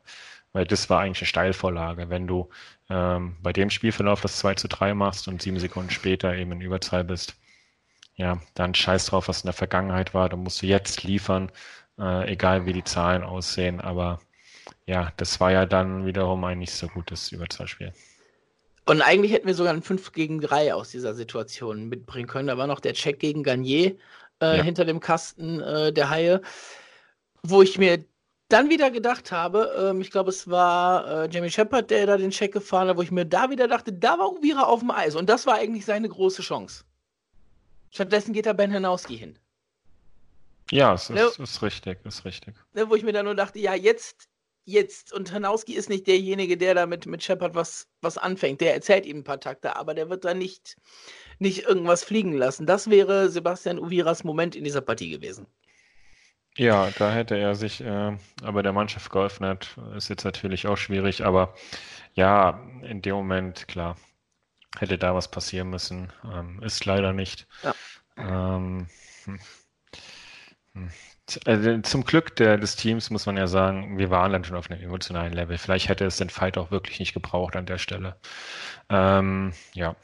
[0.53, 2.09] Weil das war eigentlich eine Steilvorlage.
[2.09, 2.49] Wenn du
[2.89, 6.61] ähm, bei dem Spielverlauf das 2 zu 3 machst und sieben Sekunden später eben in
[6.61, 7.35] Überzahl bist,
[8.15, 10.29] ja, dann scheiß drauf, was in der Vergangenheit war.
[10.29, 11.51] Da musst du jetzt liefern,
[11.99, 13.81] äh, egal wie die Zahlen aussehen.
[13.81, 14.19] Aber
[14.85, 17.93] ja, das war ja dann wiederum ein nicht so gutes Überzahlspiel.
[18.87, 22.47] Und eigentlich hätten wir sogar ein 5 gegen 3 aus dieser Situation mitbringen können.
[22.47, 23.95] Da war noch der Check gegen Garnier
[24.41, 24.63] äh, ja.
[24.63, 26.41] hinter dem Kasten äh, der Haie,
[27.43, 28.05] wo ich mir
[28.47, 32.29] dann wieder gedacht habe, ähm, ich glaube, es war äh, Jamie Shepard, der da den
[32.29, 35.15] Check gefahren hat, wo ich mir da wieder dachte, da war Uvira auf dem Eis
[35.15, 36.83] und das war eigentlich seine große Chance.
[37.95, 39.39] Stattdessen geht da Ben Hanowski hin.
[40.69, 41.43] Ja, es ist, ne?
[41.43, 42.53] ist richtig, ist richtig.
[42.73, 44.27] Ne, wo ich mir dann nur dachte, ja, jetzt,
[44.65, 48.59] jetzt, und Hanowski ist nicht derjenige, der da mit, mit Shepard was, was anfängt.
[48.59, 50.75] Der erzählt ihm ein paar Takte, aber der wird da nicht,
[51.39, 52.65] nicht irgendwas fliegen lassen.
[52.65, 55.47] Das wäre Sebastian Uviras Moment in dieser Partie gewesen.
[56.57, 60.77] Ja, da hätte er sich äh, aber der Mannschaft geholfen hat, ist jetzt natürlich auch
[60.77, 61.53] schwierig, aber
[62.13, 63.95] ja, in dem Moment, klar,
[64.79, 66.11] hätte da was passieren müssen.
[66.23, 67.47] Ähm, ist leider nicht.
[67.63, 67.75] Ja.
[68.17, 68.87] Ähm,
[69.25, 69.39] hm.
[70.73, 70.89] Hm.
[71.45, 74.69] Also zum Glück der, des Teams muss man ja sagen, wir waren dann schon auf
[74.69, 75.57] einem emotionalen Level.
[75.57, 78.17] Vielleicht hätte es den Fight auch wirklich nicht gebraucht an der Stelle.
[78.89, 79.95] Ähm, ja,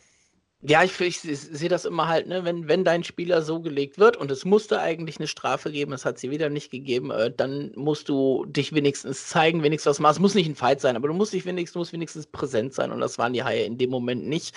[0.64, 3.98] ja, ich, ich, ich sehe das immer halt, ne, wenn, wenn dein Spieler so gelegt
[3.98, 7.32] wird und es musste eigentlich eine Strafe geben, es hat sie wieder nicht gegeben, äh,
[7.36, 10.18] dann musst du dich wenigstens zeigen, wenigstens was machst.
[10.18, 12.92] Es muss nicht ein Fight sein, aber du musst dich wenigstens, musst wenigstens präsent sein
[12.92, 14.56] und das waren die Haie in dem Moment nicht,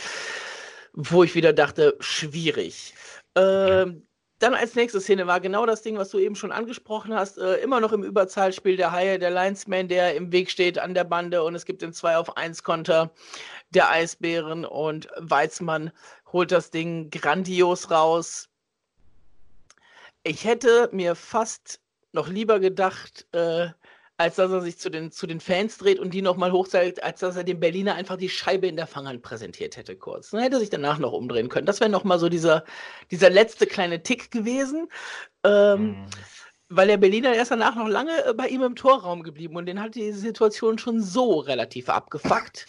[0.93, 2.95] wo ich wieder dachte, schwierig.
[3.35, 4.07] Ähm,
[4.45, 7.39] dann als nächste Szene war genau das Ding, was du eben schon angesprochen hast.
[7.39, 11.05] Äh, immer noch im Überzahlspiel der Haie, der Linesman, der im Weg steht an der
[11.05, 13.11] Bande und es gibt den 2 auf 1 Konter
[13.71, 15.93] der Eisbären und Weizmann
[16.31, 18.51] holt das Ding grandios raus.
[20.25, 21.81] Ich hätte mir fast
[22.13, 23.69] noch lieber gedacht, äh,
[24.17, 27.21] als dass er sich zu den, zu den Fans dreht und die nochmal hochzeigt, als
[27.21, 30.31] dass er dem Berliner einfach die Scheibe in der Fanghand präsentiert hätte kurz.
[30.31, 31.67] Dann hätte er sich danach noch umdrehen können.
[31.67, 32.65] Das wäre nochmal so dieser,
[33.11, 34.89] dieser letzte kleine Tick gewesen.
[35.43, 36.07] Ähm, mhm.
[36.69, 39.81] Weil der Berliner ist danach noch lange äh, bei ihm im Torraum geblieben und den
[39.81, 42.67] hat die Situation schon so relativ abgefuckt.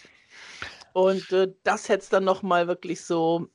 [0.93, 3.49] Und äh, das hätte es dann nochmal wirklich so,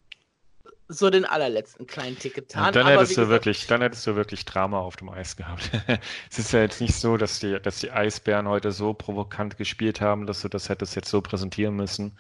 [0.90, 2.66] so den allerletzten kleinen Tick getan.
[2.66, 5.70] Und dann hättest du wirklich, dann hättest du wirklich Drama auf dem Eis gehabt.
[6.30, 10.00] es ist ja jetzt nicht so, dass die, dass die Eisbären heute so provokant gespielt
[10.00, 12.18] haben, dass du das hättest jetzt so präsentieren müssen.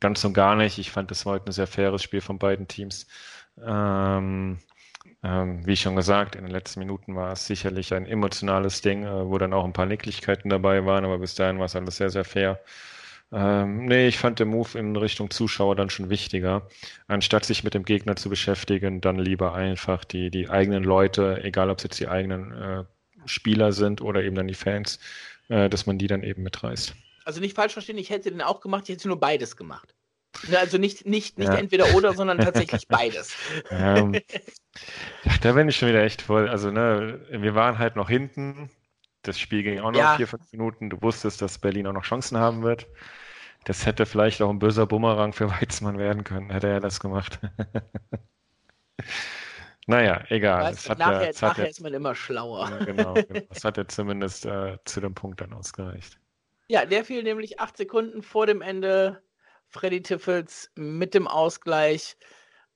[0.00, 0.78] Ganz und gar nicht.
[0.78, 3.06] Ich fand, das war heute ein sehr faires Spiel von beiden Teams.
[3.64, 4.58] Ähm,
[5.24, 9.26] ähm, wie schon gesagt, in den letzten Minuten war es sicherlich ein emotionales Ding, äh,
[9.28, 12.10] wo dann auch ein paar Nicklichkeiten dabei waren, aber bis dahin war es alles sehr,
[12.10, 12.60] sehr fair.
[13.32, 16.68] Ähm, nee, ich fand den Move in Richtung Zuschauer dann schon wichtiger.
[17.06, 21.70] Anstatt sich mit dem Gegner zu beschäftigen, dann lieber einfach die, die eigenen Leute, egal
[21.70, 22.84] ob es jetzt die eigenen äh,
[23.24, 24.98] Spieler sind oder eben dann die Fans,
[25.48, 26.94] äh, dass man die dann eben mitreißt.
[27.24, 29.94] Also nicht falsch verstehen, ich hätte den auch gemacht, ich hätte nur beides gemacht.
[30.48, 31.54] Ne, also nicht, nicht, nicht ja.
[31.54, 33.34] entweder oder, sondern tatsächlich beides.
[33.70, 34.20] Ähm,
[35.42, 36.48] da bin ich schon wieder echt voll.
[36.48, 38.70] Also, ne, wir waren halt noch hinten.
[39.22, 40.16] Das Spiel ging auch noch ja.
[40.16, 40.90] vier, fünf Minuten.
[40.90, 42.88] Du wusstest, dass Berlin auch noch Chancen haben wird.
[43.64, 47.38] Das hätte vielleicht auch ein böser Bumerang für Weizmann werden können, hätte er das gemacht.
[49.86, 50.64] naja, egal.
[50.64, 52.70] Weißt, hat nachher, ja, nachher ja, ist man immer schlauer.
[52.70, 53.40] Ja, genau, genau.
[53.50, 56.18] Es hat ja zumindest äh, zu dem Punkt dann ausgereicht.
[56.68, 59.22] Ja, der fiel nämlich acht Sekunden vor dem Ende.
[59.68, 62.16] Freddy Tiffels mit dem Ausgleich.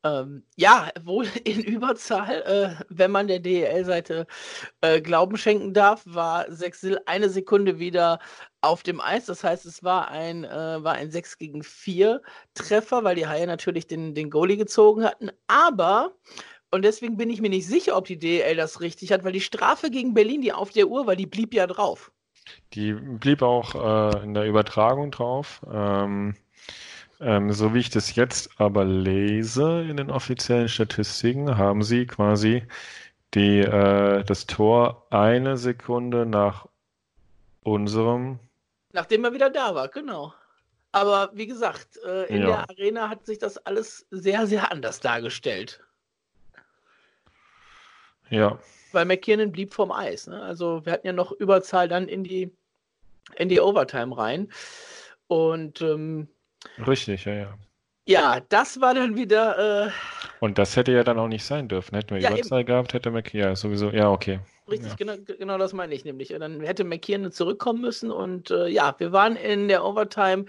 [0.07, 4.27] Ähm, ja, wohl in Überzahl, äh, wenn man der DEL-Seite
[4.81, 8.19] äh, Glauben schenken darf, war Sechsil eine Sekunde wieder
[8.61, 9.27] auf dem Eis.
[9.27, 12.23] Das heißt, es war ein, äh, war ein 6 gegen 4
[12.55, 15.31] Treffer, weil die Haie natürlich den, den Goalie gezogen hatten.
[15.47, 16.13] Aber,
[16.71, 19.41] und deswegen bin ich mir nicht sicher, ob die DEL das richtig hat, weil die
[19.41, 22.13] Strafe gegen Berlin, die auf der Uhr war, die blieb ja drauf.
[22.75, 25.63] Die blieb auch äh, in der Übertragung drauf.
[25.71, 26.37] Ähm
[27.21, 32.63] ähm, so wie ich das jetzt aber lese in den offiziellen Statistiken, haben sie quasi
[33.35, 36.67] die, äh, das Tor eine Sekunde nach
[37.63, 38.39] unserem.
[38.93, 40.33] Nachdem er wieder da war, genau.
[40.93, 42.47] Aber wie gesagt, äh, in ja.
[42.47, 45.83] der Arena hat sich das alles sehr, sehr anders dargestellt.
[48.31, 48.59] Ja.
[48.93, 50.27] Weil McKiernan blieb vom Eis.
[50.27, 50.43] Ne?
[50.43, 52.51] Also wir hatten ja noch Überzahl dann in die,
[53.37, 54.51] in die Overtime rein.
[55.27, 56.29] Und ähm,
[56.87, 57.55] Richtig, ja, ja.
[58.09, 59.87] Ja, das war dann wieder.
[59.87, 59.91] Äh...
[60.39, 61.97] Und das hätte ja dann auch nicht sein dürfen.
[61.97, 62.69] Hätten wir ja, Überzahl eben.
[62.69, 63.91] gehabt, hätte McKeon ja sowieso.
[63.91, 64.39] Ja, okay.
[64.71, 64.95] Richtig, ja.
[64.97, 66.33] Genau, genau das meine ich nämlich.
[66.33, 68.13] Und dann hätte McKeon zurückkommen müssen.
[68.13, 70.45] Und äh, ja, wir waren in der Overtime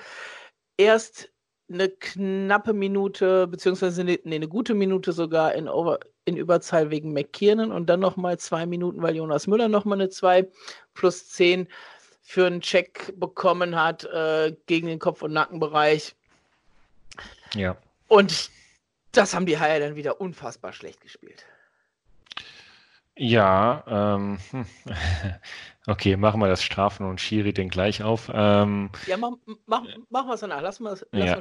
[0.77, 1.32] erst
[1.69, 7.12] eine knappe Minute, beziehungsweise eine, nee, eine gute Minute sogar in, Over, in Überzahl wegen
[7.12, 10.47] McKiernan und dann nochmal zwei Minuten, weil Jonas Müller nochmal eine 2
[10.93, 11.67] plus 10
[12.30, 16.13] für einen Check bekommen hat äh, gegen den Kopf- und Nackenbereich.
[17.56, 17.78] Ja.
[18.10, 18.52] Und
[19.13, 21.46] das haben die Haie dann wieder unfassbar schlecht gespielt.
[23.17, 24.65] Ja, ähm, hm.
[25.88, 28.30] okay, machen wir das Strafen und Schiri den gleich auf.
[28.32, 29.32] Ähm, ja, mach,
[29.65, 30.62] mach, machen wir es danach.
[30.62, 31.39] Lass mal das ja.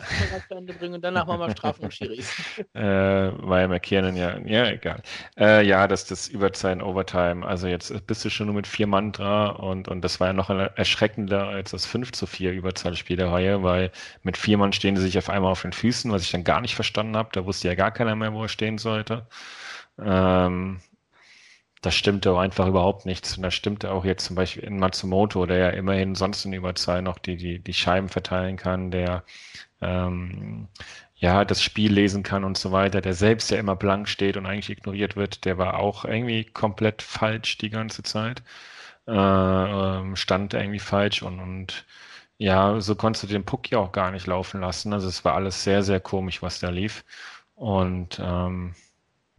[0.48, 2.32] zu Ende bringen und danach machen wir Strafen und Schiris.
[2.74, 5.02] äh, weil McKiernan ja, ja, egal.
[5.38, 9.12] Äh, ja, dass das Überzeit Overtime, also jetzt bist du schon nur mit vier Mann
[9.12, 13.30] da und, und das war ja noch erschreckender als das 5 zu 4 Überzahlspiel der
[13.30, 13.90] Reihe, weil
[14.22, 16.60] mit vier Mann stehen sie sich auf einmal auf den Füßen, was ich dann gar
[16.60, 17.28] nicht verstanden habe.
[17.32, 19.26] Da wusste ja gar keiner mehr, wo er stehen sollte.
[19.98, 20.80] Ähm,
[21.82, 23.36] das stimmte auch einfach überhaupt nichts.
[23.36, 27.02] Und das stimmte auch jetzt zum Beispiel in Matsumoto, der ja immerhin sonst in Überzahl
[27.02, 29.24] noch die, die, die Scheiben verteilen kann, der
[29.80, 30.68] ähm,
[31.16, 34.46] ja das Spiel lesen kann und so weiter, der selbst ja immer blank steht und
[34.46, 38.42] eigentlich ignoriert wird, der war auch irgendwie komplett falsch die ganze Zeit.
[39.06, 41.86] Äh, ähm, stand irgendwie falsch und, und
[42.38, 44.92] ja, so konntest du den Puck ja auch gar nicht laufen lassen.
[44.92, 47.04] Also es war alles sehr, sehr komisch, was da lief.
[47.54, 48.74] Und ähm,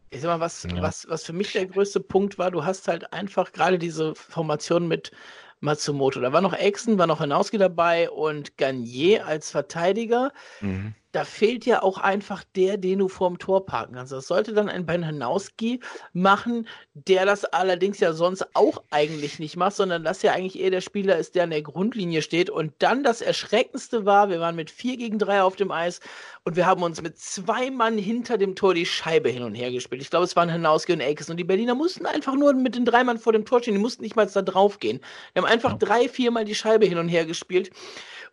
[0.10, 0.82] ich sag mal, was, ja.
[0.82, 4.88] was, was für mich der größte Punkt war, du hast halt einfach gerade diese Formation
[4.88, 5.12] mit
[5.60, 6.20] Matsumoto.
[6.20, 10.32] Da war noch Exen, war noch Hanowski dabei und Garnier als Verteidiger.
[10.62, 14.12] Mhm da fehlt ja auch einfach der, den du vorm Tor parken kannst.
[14.12, 15.80] Das sollte dann ein Ben Hanowski
[16.14, 20.70] machen, der das allerdings ja sonst auch eigentlich nicht macht, sondern dass ja eigentlich eher
[20.70, 22.52] der Spieler ist, der an der Grundlinie steht.
[22.52, 26.02] Und dann das Erschreckendste war, wir waren mit 4 gegen 3 auf dem Eis
[26.44, 29.72] und wir haben uns mit zwei Mann hinter dem Tor die Scheibe hin und her
[29.72, 30.04] gespielt.
[30.04, 31.32] Ich glaube, es waren Hanowski und Akes.
[31.32, 33.74] Und die Berliner mussten einfach nur mit den drei Mann vor dem Tor stehen.
[33.74, 35.02] Die mussten nicht mal da drauf gehen.
[35.34, 37.72] Die haben einfach drei, viermal die Scheibe hin und her gespielt.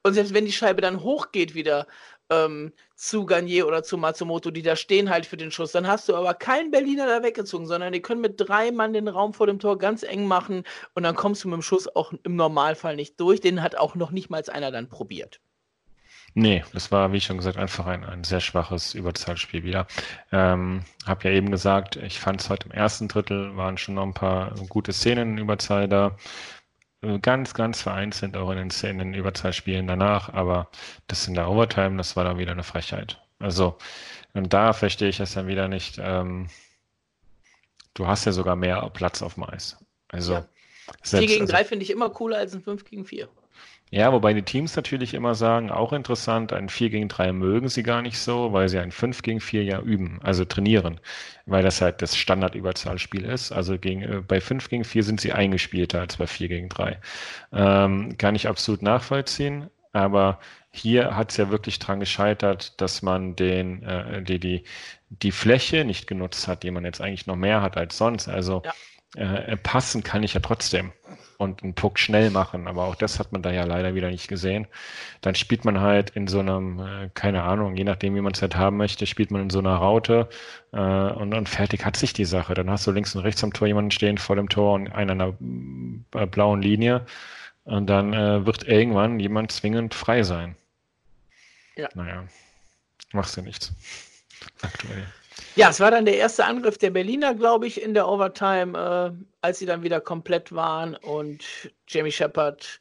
[0.06, 1.86] Und selbst wenn die Scheibe dann hochgeht wieder
[2.30, 5.72] ähm, zu Garnier oder zu Matsumoto, die da stehen halt für den Schuss.
[5.72, 9.08] Dann hast du aber keinen Berliner da weggezogen, sondern die können mit drei Mann den
[9.08, 12.12] Raum vor dem Tor ganz eng machen und dann kommst du mit dem Schuss auch
[12.22, 13.40] im Normalfall nicht durch.
[13.40, 15.40] Den hat auch noch nicht mal einer dann probiert.
[16.36, 19.86] Nee, das war, wie schon gesagt, einfach ein, ein sehr schwaches Überzahlspiel wieder.
[20.32, 24.02] Ähm, hab ja eben gesagt, ich fand es heute im ersten Drittel waren schon noch
[24.02, 26.16] ein paar gute Szenen in Überzahl da.
[27.04, 30.68] Äh, ganz, ganz vereinzelt auch in den Szenen, Überzahlspielen danach, aber
[31.06, 33.20] das in der Overtime, das war dann wieder eine Frechheit.
[33.38, 33.76] Also,
[34.32, 35.98] und da verstehe ich es dann wieder nicht.
[36.00, 36.48] Ähm,
[37.94, 39.76] du hast ja sogar mehr Platz auf dem Eis.
[40.08, 40.48] Also, ja.
[41.02, 43.28] 4 gegen 3 also, finde ich immer cooler als ein 5 gegen 4.
[43.94, 47.84] Ja, wobei die Teams natürlich immer sagen, auch interessant, ein 4 gegen 3 mögen sie
[47.84, 50.98] gar nicht so, weil sie ein 5 gegen 4 ja üben, also trainieren,
[51.46, 53.52] weil das halt das Standardüberzahlspiel ist.
[53.52, 56.98] Also gegen, äh, bei 5 gegen 4 sind sie eingespielter als bei 4 gegen 3.
[57.52, 60.40] Ähm, kann ich absolut nachvollziehen, aber
[60.72, 64.64] hier hat es ja wirklich dran gescheitert, dass man den, äh, die, die,
[65.08, 68.26] die Fläche nicht genutzt hat, die man jetzt eigentlich noch mehr hat als sonst.
[68.28, 68.72] Also ja
[69.16, 70.92] äh, passen kann ich ja trotzdem
[71.38, 74.28] und einen Puck schnell machen, aber auch das hat man da ja leider wieder nicht
[74.28, 74.66] gesehen.
[75.20, 78.42] Dann spielt man halt in so einem, äh, keine Ahnung, je nachdem, wie man es
[78.42, 80.28] halt haben möchte, spielt man in so einer Raute
[80.72, 82.54] äh, und, und fertig hat sich die Sache.
[82.54, 85.20] Dann hast du links und rechts am Tor jemanden stehen vor dem Tor und einen
[85.20, 87.06] an einer äh, blauen Linie
[87.64, 90.56] und dann äh, wird irgendwann jemand zwingend frei sein.
[91.76, 91.88] Ja.
[91.94, 92.24] Naja,
[93.12, 93.72] machst du nichts.
[94.62, 95.06] Aktuell.
[95.56, 99.24] Ja, es war dann der erste Angriff der Berliner, glaube ich, in der Overtime, äh,
[99.40, 100.96] als sie dann wieder komplett waren.
[100.96, 101.44] Und
[101.86, 102.80] Jamie Shepard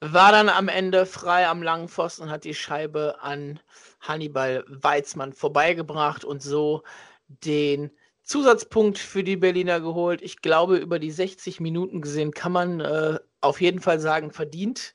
[0.00, 3.58] war dann am Ende frei am langen Pfosten und hat die Scheibe an
[4.00, 6.84] Hannibal Weizmann vorbeigebracht und so
[7.26, 7.90] den
[8.22, 10.22] Zusatzpunkt für die Berliner geholt.
[10.22, 14.94] Ich glaube, über die 60 Minuten gesehen kann man äh, auf jeden Fall sagen, verdient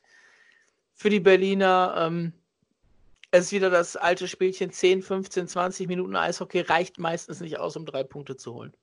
[0.94, 1.94] für die Berliner.
[1.98, 2.32] Ähm,
[3.30, 7.76] es ist wieder das alte Spielchen, 10, 15, 20 Minuten Eishockey reicht meistens nicht aus,
[7.76, 8.74] um drei Punkte zu holen.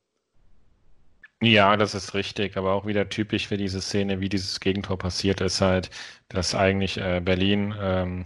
[1.42, 5.40] Ja, das ist richtig, aber auch wieder typisch für diese Szene, wie dieses Gegentor passiert
[5.42, 5.92] ist halt,
[6.30, 8.26] dass eigentlich äh, Berlin ähm,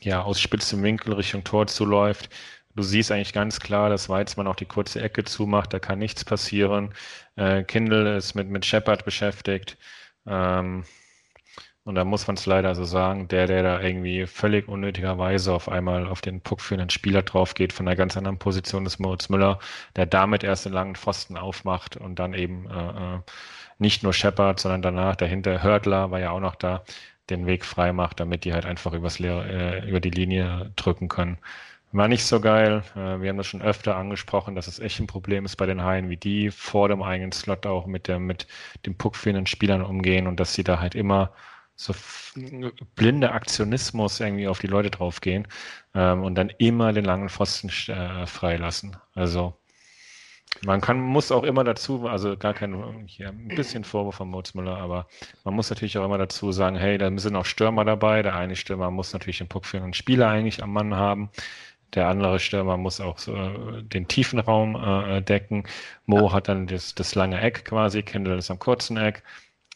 [0.00, 2.30] ja aus spitzem Winkel Richtung Tor zuläuft.
[2.76, 6.24] Du siehst eigentlich ganz klar, dass Weizmann auch die kurze Ecke zumacht, da kann nichts
[6.24, 6.94] passieren.
[7.34, 9.76] Äh, Kindle ist mit, mit Shepard beschäftigt.
[10.26, 10.84] Ähm,
[11.88, 15.70] und da muss man es leider so sagen, der, der da irgendwie völlig unnötigerweise auf
[15.70, 19.30] einmal auf den Puck führenden Spieler drauf geht, von einer ganz anderen Position des Moritz
[19.30, 19.58] Müller,
[19.96, 23.20] der damit erst den langen Pfosten aufmacht und dann eben äh, äh
[23.78, 26.84] nicht nur Shepard, sondern danach dahinter Hördler war ja auch noch da,
[27.30, 29.48] den Weg frei macht, damit die halt einfach übers Leere,
[29.82, 31.38] äh, über die Linie drücken können.
[31.92, 32.82] War nicht so geil.
[32.96, 35.82] Äh, wir haben das schon öfter angesprochen, dass es echt ein Problem ist bei den
[35.82, 38.46] Haien, wie die vor dem eigenen Slot auch mit, der, mit
[38.84, 41.32] dem puckfehlenden Spielern umgehen und dass sie da halt immer
[41.78, 41.94] so
[42.96, 45.46] blinde Aktionismus irgendwie auf die Leute draufgehen
[45.94, 48.96] ähm, und dann immer den langen Pfosten äh, freilassen.
[49.14, 49.56] Also
[50.64, 54.76] man kann, muss auch immer dazu, also gar kein, hier ein bisschen Vorwurf von Mutzmüller,
[54.76, 55.06] aber
[55.44, 58.22] man muss natürlich auch immer dazu sagen, hey, da sind auch Stürmer dabei.
[58.22, 61.30] Der eine Stürmer muss natürlich den puckführenden Spieler eigentlich am Mann haben.
[61.94, 65.62] Der andere Stürmer muss auch so, äh, den tiefen Raum äh, decken.
[66.06, 66.32] Mo ja.
[66.32, 69.22] hat dann das, das lange Eck quasi, Kendall ist am kurzen Eck.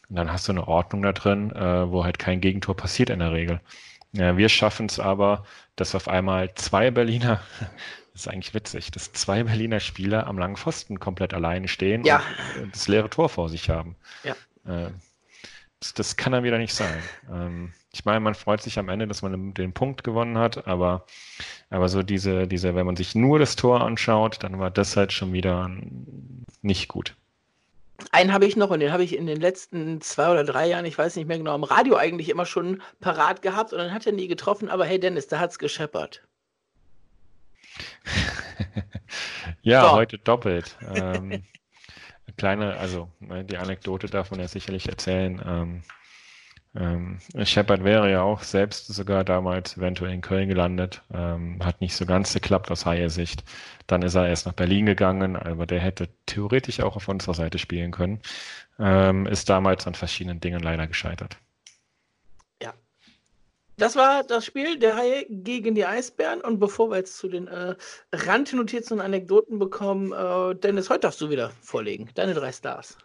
[0.09, 3.19] Und dann hast du eine Ordnung da drin, äh, wo halt kein Gegentor passiert in
[3.19, 3.61] der Regel.
[4.11, 5.43] Ja, wir schaffen es aber,
[5.75, 7.41] dass auf einmal zwei Berliner
[8.13, 12.21] das ist eigentlich witzig, dass zwei Berliner Spieler am langen Pfosten komplett alleine stehen ja.
[12.61, 13.95] und das leere Tor vor sich haben.
[14.23, 14.33] Ja.
[14.65, 14.91] Äh,
[15.79, 17.01] das, das, kann dann wieder nicht sein.
[17.29, 21.05] Ähm, ich meine, man freut sich am Ende, dass man den Punkt gewonnen hat, aber,
[21.69, 25.11] aber so diese, diese, wenn man sich nur das Tor anschaut, dann war das halt
[25.11, 25.69] schon wieder
[26.61, 27.15] nicht gut.
[28.11, 30.85] Einen habe ich noch und den habe ich in den letzten zwei oder drei Jahren,
[30.85, 34.05] ich weiß nicht mehr genau, im Radio eigentlich immer schon parat gehabt und dann hat
[34.05, 36.23] er nie getroffen, aber hey Dennis, da hat es gescheppert.
[39.61, 39.91] ja, so.
[39.93, 40.77] heute doppelt.
[40.93, 41.43] Ähm,
[42.37, 45.41] kleine, also ne, die Anekdote darf man ja sicherlich erzählen.
[45.45, 45.83] Ähm,
[46.75, 51.95] ähm, Shepard wäre ja auch selbst sogar damals eventuell in Köln gelandet, ähm, hat nicht
[51.95, 53.43] so ganz geklappt aus Haie Sicht.
[53.87, 57.59] Dann ist er erst nach Berlin gegangen, aber der hätte theoretisch auch auf unserer Seite
[57.59, 58.21] spielen können.
[58.79, 61.37] Ähm, ist damals an verschiedenen Dingen leider gescheitert.
[63.77, 66.41] Das war das Spiel der Haie gegen die Eisbären.
[66.41, 67.75] Und bevor wir jetzt zu den äh,
[68.11, 72.09] Randnotizen und Anekdoten bekommen, äh, Dennis, heute darfst du wieder vorlegen.
[72.13, 72.97] Deine drei Stars.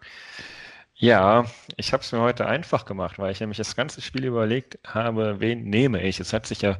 [1.00, 1.44] Ja,
[1.76, 5.38] ich habe es mir heute einfach gemacht, weil ich nämlich das ganze Spiel überlegt habe,
[5.40, 6.18] wen nehme ich.
[6.18, 6.78] Es hat sich ja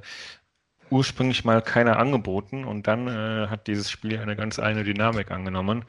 [0.91, 5.85] ursprünglich mal keiner angeboten und dann äh, hat dieses Spiel eine ganz eigene Dynamik angenommen.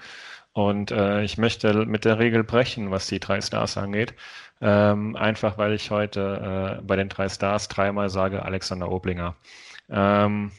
[0.53, 4.13] Und äh, ich möchte mit der Regel brechen, was die drei Stars angeht.
[4.61, 9.35] Ähm, einfach weil ich heute äh, bei den drei Stars dreimal sage Alexander Oblinger.
[9.89, 10.51] Ähm,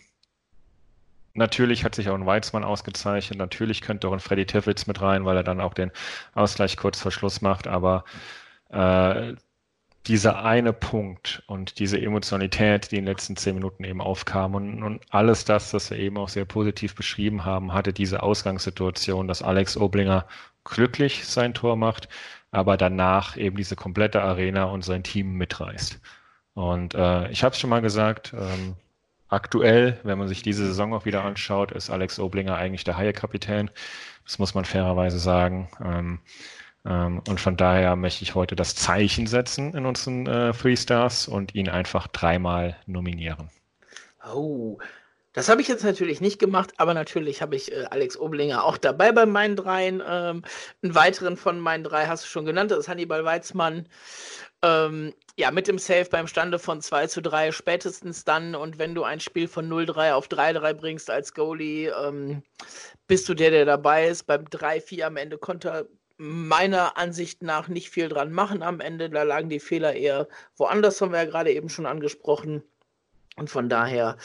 [1.35, 3.39] natürlich hat sich auch ein Weizmann ausgezeichnet.
[3.39, 5.91] Natürlich könnte auch ein Freddy Tiffels mit rein, weil er dann auch den
[6.35, 7.67] Ausgleich kurz vor Schluss macht.
[7.67, 8.05] Aber
[8.71, 9.35] äh,
[10.07, 14.83] dieser eine Punkt und diese Emotionalität, die in den letzten zehn Minuten eben aufkam und,
[14.83, 19.43] und alles das, das wir eben auch sehr positiv beschrieben haben, hatte diese Ausgangssituation, dass
[19.43, 20.27] Alex Oblinger
[20.65, 22.09] glücklich sein Tor macht,
[22.51, 26.01] aber danach eben diese komplette Arena und sein Team mitreißt.
[26.55, 28.77] Und äh, ich habe es schon mal gesagt, ähm,
[29.31, 33.71] aktuell, wenn man sich diese Saison auch wieder anschaut, ist Alex Oblinger eigentlich der Haie-Kapitän.
[34.25, 35.69] Das muss man fairerweise sagen.
[35.83, 36.21] Ähm,
[36.85, 41.29] ähm, und von daher möchte ich heute das Zeichen setzen in unseren äh, Three Stars
[41.29, 43.51] und ihn einfach dreimal nominieren.
[44.35, 44.79] Oh,
[45.33, 48.79] das habe ich jetzt natürlich nicht gemacht, aber natürlich habe ich äh, Alex Oblinger auch
[48.79, 50.03] dabei bei meinen dreien.
[50.07, 50.43] Ähm,
[50.83, 53.87] einen weiteren von meinen drei hast du schon genannt, das ist Hannibal Weizmann.
[54.63, 58.55] Ähm, ja, mit dem Save beim Stande von 2 zu 3 spätestens dann.
[58.55, 62.43] Und wenn du ein Spiel von 0-3 auf 3-3 bringst als Goalie, ähm,
[63.07, 64.25] bist du der, der dabei ist.
[64.27, 65.87] Beim 3-4 am Ende konnte er
[66.19, 69.09] meiner Ansicht nach nicht viel dran machen am Ende.
[69.09, 72.63] Da lagen die Fehler eher woanders, haben wir ja gerade eben schon angesprochen.
[73.37, 74.19] Und von daher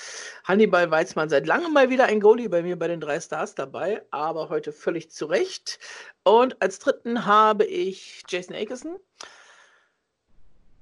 [0.43, 4.01] Hannibal Weizmann seit langem mal wieder ein Goalie bei mir bei den drei Stars dabei,
[4.11, 5.79] aber heute völlig zurecht.
[6.25, 8.97] Und als dritten habe ich Jason Akerson.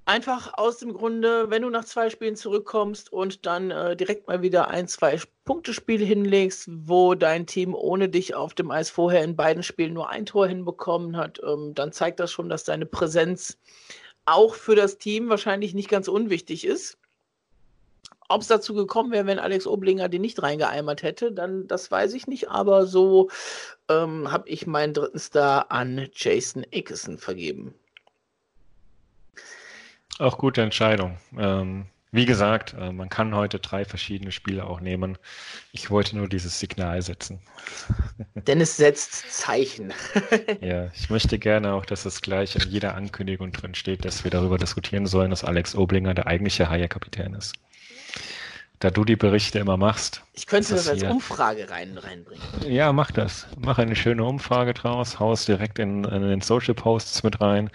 [0.06, 4.42] Einfach aus dem Grunde, wenn du nach zwei Spielen zurückkommst und dann äh, direkt mal
[4.42, 9.38] wieder ein, zwei Punktespiele hinlegst, wo dein Team ohne dich auf dem Eis vorher in
[9.38, 13.58] beiden Spielen nur ein Tor hinbekommen hat, ähm, dann zeigt das schon, dass deine Präsenz
[14.26, 16.98] auch für das Team wahrscheinlich nicht ganz unwichtig ist.
[18.28, 22.14] Ob es dazu gekommen wäre, wenn Alex Oblinger den nicht reingeeimert hätte, dann das weiß
[22.14, 22.50] ich nicht.
[22.50, 23.30] Aber so
[23.90, 27.76] ähm, habe ich meinen dritten Star an Jason Akerson vergeben.
[30.20, 31.18] Auch gute Entscheidung.
[31.38, 35.18] Ähm, wie gesagt, äh, man kann heute drei verschiedene Spiele auch nehmen.
[35.72, 37.42] Ich wollte nur dieses Signal setzen.
[38.36, 39.94] Denn es setzt Zeichen.
[40.62, 44.30] ja, ich möchte gerne auch, dass es gleich in jeder Ankündigung drin steht, dass wir
[44.30, 47.56] darüber diskutieren sollen, dass Alex Oblinger der eigentliche Haie-Kapitän ist
[48.84, 50.24] da du die Berichte immer machst.
[50.34, 51.04] Ich könnte das, das als.
[51.04, 52.44] Umfrage rein, reinbringen.
[52.68, 53.48] Ja, mach das.
[53.58, 57.70] Mach eine schöne Umfrage draus, haus direkt in, in den Social Posts mit rein,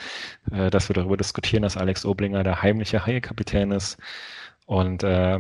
[0.52, 3.96] äh, dass wir darüber diskutieren, dass Alex Oblinger der heimliche Haie-Kapitän ist.
[4.66, 5.38] Und äh,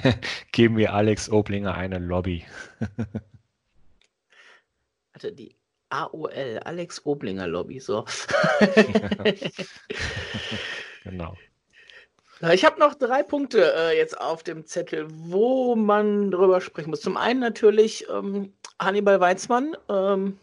[0.52, 2.46] geben wir Alex Oblinger eine Lobby.
[5.12, 5.54] Warte, die
[5.90, 8.06] AOL, Alex Oblinger Lobby, so.
[11.04, 11.36] genau.
[12.52, 17.02] Ich habe noch drei Punkte äh, jetzt auf dem Zettel, wo man drüber sprechen muss.
[17.02, 19.76] Zum einen natürlich ähm, Hannibal Weizmann.
[19.90, 20.38] Ähm,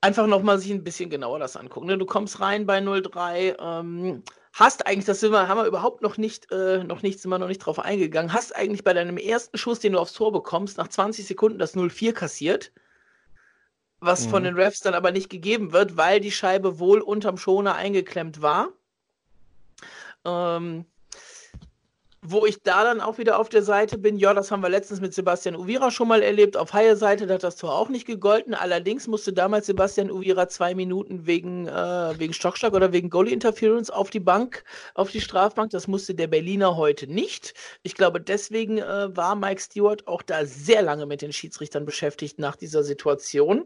[0.00, 1.86] einfach nochmal sich ein bisschen genauer das angucken.
[1.86, 1.98] Ne?
[1.98, 4.22] Du kommst rein bei 03, ähm,
[4.52, 7.38] hast eigentlich, das sind wir, haben wir überhaupt noch nicht, äh, noch nicht, sind wir
[7.38, 10.78] noch nicht drauf eingegangen, hast eigentlich bei deinem ersten Schuss, den du aufs Tor bekommst,
[10.78, 12.72] nach 20 Sekunden das 04 kassiert,
[14.00, 14.30] was mhm.
[14.30, 18.42] von den Refs dann aber nicht gegeben wird, weil die Scheibe wohl unterm Schoner eingeklemmt
[18.42, 18.72] war.
[20.24, 20.84] Ähm,
[22.22, 25.00] wo ich da dann auch wieder auf der Seite bin, ja, das haben wir letztens
[25.00, 26.54] mit Sebastian Uvira schon mal erlebt.
[26.58, 28.52] Auf Haie Seite hat das Tor auch nicht gegolten.
[28.52, 33.88] Allerdings musste damals Sebastian Uvira zwei Minuten wegen, äh, wegen Stockschlag oder wegen Goalie Interference
[33.88, 34.64] auf die Bank,
[34.94, 35.70] auf die Strafbank.
[35.70, 37.54] Das musste der Berliner heute nicht.
[37.82, 42.38] Ich glaube, deswegen äh, war Mike Stewart auch da sehr lange mit den Schiedsrichtern beschäftigt
[42.38, 43.64] nach dieser Situation.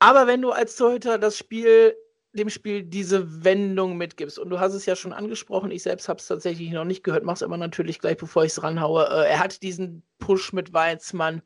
[0.00, 1.94] Aber wenn du als Torhüter das Spiel
[2.32, 4.38] dem Spiel diese Wendung mitgibst.
[4.38, 7.24] Und du hast es ja schon angesprochen, ich selbst habe es tatsächlich noch nicht gehört,
[7.24, 9.04] mach's aber natürlich gleich, bevor ich es ranhaue.
[9.04, 11.42] Äh, er hat diesen Push mit Weizmann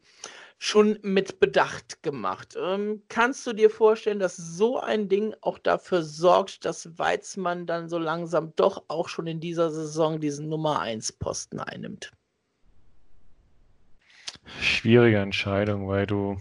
[0.58, 2.56] schon mit Bedacht gemacht.
[2.56, 7.88] Ähm, kannst du dir vorstellen, dass so ein Ding auch dafür sorgt, dass Weizmann dann
[7.88, 12.12] so langsam doch auch schon in dieser Saison diesen Nummer 1 Posten einnimmt?
[14.60, 16.40] Schwierige Entscheidung, weil du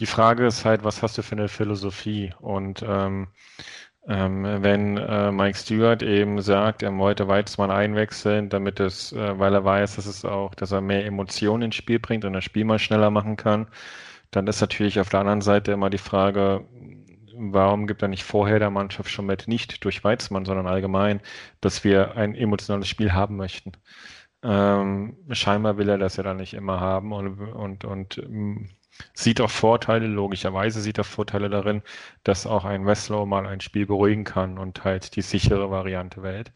[0.00, 2.32] die Frage ist halt, was hast du für eine Philosophie?
[2.40, 3.28] Und ähm,
[4.08, 9.54] ähm, wenn äh, Mike Stewart eben sagt, er wollte Weizmann einwechseln, damit es, äh, weil
[9.54, 12.64] er weiß, dass es auch, dass er mehr Emotionen ins Spiel bringt und das Spiel
[12.64, 13.68] mal schneller machen kann,
[14.30, 16.66] dann ist natürlich auf der anderen Seite immer die Frage,
[17.34, 21.20] warum gibt er nicht vorher der Mannschaft schon mit, nicht durch Weizmann, sondern allgemein,
[21.60, 23.72] dass wir ein emotionales Spiel haben möchten.
[24.42, 28.70] Ähm, scheinbar will er das ja dann nicht immer haben und, und, und ähm,
[29.14, 31.82] sieht auch Vorteile, logischerweise sieht er Vorteile darin,
[32.24, 36.52] dass auch ein Wesslow mal ein Spiel beruhigen kann und halt die sichere Variante wählt.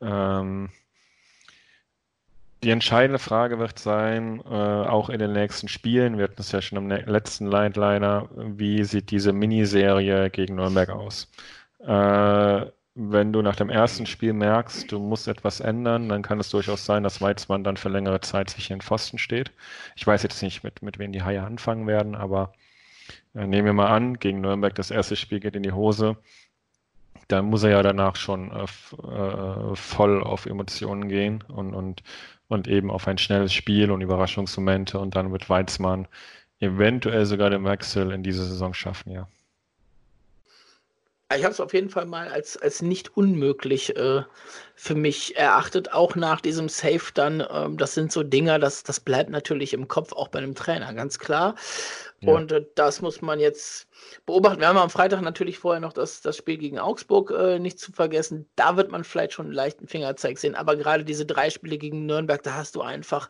[0.00, 0.70] Ähm,
[2.62, 6.62] die entscheidende Frage wird sein, äh, auch in den nächsten Spielen, wir hatten es ja
[6.62, 11.28] schon im letzten Lightliner, wie sieht diese Miniserie gegen Nürnberg aus?
[11.80, 16.50] Äh, wenn du nach dem ersten Spiel merkst, du musst etwas ändern, dann kann es
[16.50, 19.50] durchaus sein, dass Weizmann dann für längere Zeit sich in den Pfosten steht.
[19.96, 22.52] Ich weiß jetzt nicht, mit, mit wem die Haie anfangen werden, aber
[23.34, 26.16] äh, nehmen wir mal an, gegen Nürnberg das erste Spiel geht in die Hose.
[27.28, 32.02] Dann muss er ja danach schon äh, äh, voll auf Emotionen gehen und, und,
[32.48, 36.08] und eben auf ein schnelles Spiel und Überraschungsmomente und dann wird Weizmann
[36.60, 39.28] eventuell sogar den Wechsel in diese Saison schaffen, ja.
[41.36, 44.22] Ich habe es auf jeden Fall mal als, als nicht unmöglich äh,
[44.74, 47.46] für mich erachtet, auch nach diesem Safe dann.
[47.50, 50.92] Ähm, das sind so Dinger, das, das bleibt natürlich im Kopf, auch bei einem Trainer,
[50.94, 51.54] ganz klar.
[52.20, 52.32] Ja.
[52.32, 53.88] Und äh, das muss man jetzt
[54.26, 54.60] beobachten.
[54.60, 57.92] Wir haben am Freitag natürlich vorher noch das, das Spiel gegen Augsburg äh, nicht zu
[57.92, 58.48] vergessen.
[58.56, 60.54] Da wird man vielleicht schon einen leichten Fingerzeig sehen.
[60.54, 63.28] Aber gerade diese drei Spiele gegen Nürnberg, da hast du einfach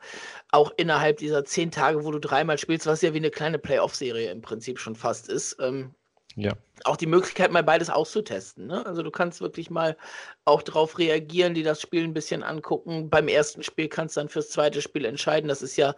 [0.51, 4.31] auch innerhalb dieser zehn Tage, wo du dreimal spielst, was ja wie eine kleine Playoff-Serie
[4.31, 5.57] im Prinzip schon fast ist.
[5.61, 5.95] Ähm,
[6.37, 6.53] ja.
[6.85, 8.67] Auch die Möglichkeit, mal beides auszutesten.
[8.67, 8.85] Ne?
[8.87, 9.97] Also du kannst wirklich mal
[10.45, 13.09] auch darauf reagieren, die das Spiel ein bisschen angucken.
[13.09, 15.49] Beim ersten Spiel kannst du dann fürs zweite Spiel entscheiden.
[15.49, 15.95] Das ist ja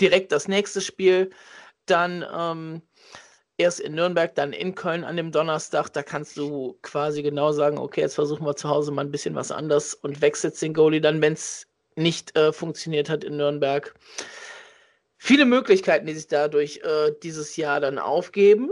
[0.00, 1.30] direkt das nächste Spiel.
[1.86, 2.82] Dann ähm,
[3.58, 5.90] erst in Nürnberg, dann in Köln an dem Donnerstag.
[5.90, 9.34] Da kannst du quasi genau sagen, okay, jetzt versuchen wir zu Hause mal ein bisschen
[9.34, 11.66] was anderes und wechselst den Goalie dann, wenn es
[11.96, 13.94] nicht äh, funktioniert hat in Nürnberg.
[15.18, 18.70] Viele Möglichkeiten, die sich dadurch äh, dieses Jahr dann aufgeben.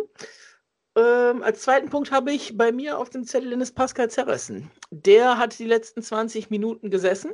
[1.00, 4.70] Ähm, als zweiten Punkt habe ich bei mir auf dem Zettel Dennis Pascal zerrissen.
[4.90, 7.32] Der hat die letzten 20 Minuten gesessen,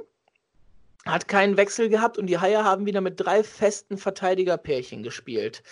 [1.04, 5.62] hat keinen Wechsel gehabt und die Haie haben wieder mit drei festen Verteidigerpärchen gespielt.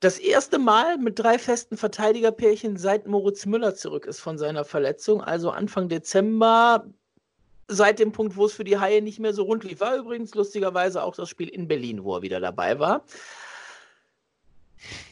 [0.00, 5.22] Das erste Mal mit drei festen Verteidigerpärchen seit Moritz Müller zurück ist von seiner Verletzung,
[5.22, 6.86] also Anfang Dezember,
[7.68, 9.80] seit dem Punkt, wo es für die Haie nicht mehr so rund lief.
[9.80, 13.04] War übrigens lustigerweise auch das Spiel in Berlin, wo er wieder dabei war.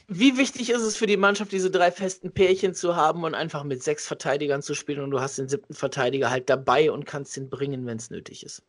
[0.09, 3.63] Wie wichtig ist es für die Mannschaft, diese drei festen Pärchen zu haben und einfach
[3.63, 7.37] mit sechs Verteidigern zu spielen und du hast den siebten Verteidiger halt dabei und kannst
[7.37, 8.63] ihn bringen, wenn es nötig ist?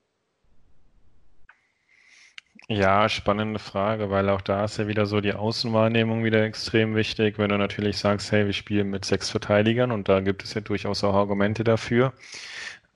[2.68, 7.38] Ja, spannende Frage, weil auch da ist ja wieder so die Außenwahrnehmung wieder extrem wichtig.
[7.38, 10.62] Wenn du natürlich sagst, hey, wir spielen mit sechs Verteidigern und da gibt es ja
[10.62, 12.14] durchaus auch Argumente dafür,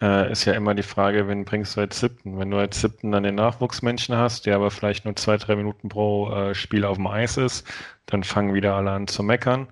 [0.02, 2.38] äh, ist ja immer die Frage, wen bringst du als siebten?
[2.40, 5.90] Wenn du als siebten dann den Nachwuchsmenschen hast, der aber vielleicht nur zwei, drei Minuten
[5.90, 7.68] pro äh, Spiel auf dem Eis ist,
[8.06, 9.68] dann fangen wieder alle an zu meckern.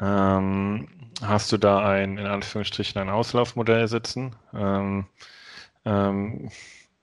[0.00, 0.88] Ähm,
[1.22, 4.36] hast du da ein, in Anführungsstrichen, ein Auslaufmodell sitzen?
[4.54, 5.06] Ähm,
[5.84, 6.50] ähm,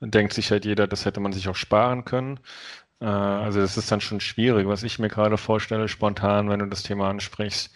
[0.01, 2.39] denkt sich halt jeder, das hätte man sich auch sparen können.
[3.01, 4.67] Äh, also das ist dann schon schwierig.
[4.67, 7.74] Was ich mir gerade vorstelle, spontan, wenn du das Thema ansprichst,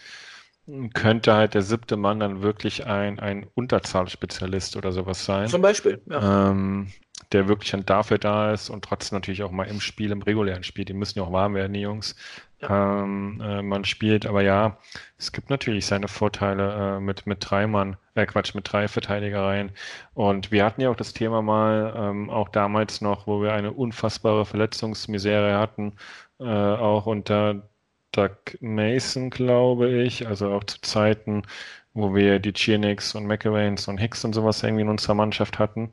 [0.94, 5.48] könnte halt der siebte Mann dann wirklich ein, ein Unterzahlspezialist oder sowas sein.
[5.48, 6.50] Zum Beispiel, ja.
[6.50, 6.88] Ähm,
[7.32, 10.62] der wirklich dann dafür da ist und trotzdem natürlich auch mal im Spiel, im regulären
[10.62, 12.16] Spiel, die müssen ja auch warm werden, die Jungs.
[12.60, 13.02] Ja.
[13.02, 14.78] Ähm, äh, man spielt, aber ja,
[15.18, 19.70] es gibt natürlich seine Vorteile äh, mit, mit drei Mann, äh, Quatsch, mit drei Verteidigereien.
[20.14, 23.72] Und wir hatten ja auch das Thema mal, ähm, auch damals noch, wo wir eine
[23.72, 25.94] unfassbare Verletzungsmisere hatten,
[26.40, 27.68] äh, auch unter
[28.14, 31.42] Doug Mason, glaube ich, also auch zu Zeiten,
[31.94, 35.92] wo wir die Chiernix und McEwains und Hicks und sowas irgendwie in unserer Mannschaft hatten.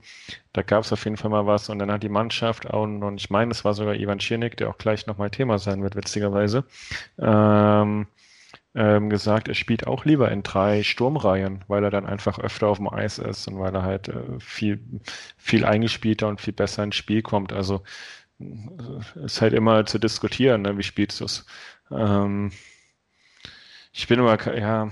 [0.54, 3.18] Da gab es auf jeden Fall mal was und dann hat die Mannschaft auch, und
[3.18, 6.66] ich meine, es war sogar Ivan Cziernik, der auch gleich nochmal Thema sein wird, witzigerweise,
[7.20, 8.08] ähm,
[8.74, 12.78] ähm, gesagt, er spielt auch lieber in drei Sturmreihen, weil er dann einfach öfter auf
[12.78, 14.80] dem Eis ist und weil er halt äh, viel,
[15.38, 17.54] viel eingespielter und viel besser ins Spiel kommt.
[17.54, 17.84] Also
[18.40, 20.78] äh, ist halt immer zu diskutieren, ne?
[20.78, 21.46] wie spielst du es?
[21.92, 22.52] Ähm,
[23.94, 24.89] ich bin immer, ja,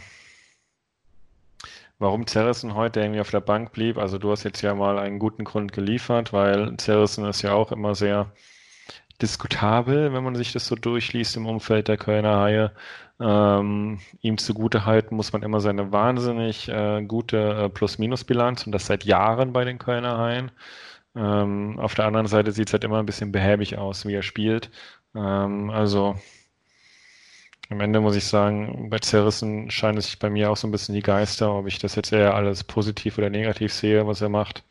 [1.99, 3.97] warum Zerrissen heute irgendwie auf der Bank blieb.
[3.97, 7.71] Also du hast jetzt ja mal einen guten Grund geliefert, weil Zerrissen ist ja auch
[7.71, 8.31] immer sehr
[9.21, 12.71] diskutabel, wenn man sich das so durchliest im Umfeld der Kölner Haie.
[13.19, 18.85] Ähm, ihm zugute halten muss man immer seine wahnsinnig äh, gute äh, Plus-Minus-Bilanz und das
[18.85, 20.51] seit Jahren bei den Kölner Haien.
[21.15, 24.23] Ähm, auf der anderen Seite sieht es halt immer ein bisschen behäbig aus, wie er
[24.23, 24.71] spielt.
[25.15, 26.15] Ähm, also
[27.69, 30.95] am Ende muss ich sagen, bei Zerrissen scheinen sich bei mir auch so ein bisschen
[30.95, 34.63] die Geister, ob ich das jetzt eher alles positiv oder negativ sehe, was er macht.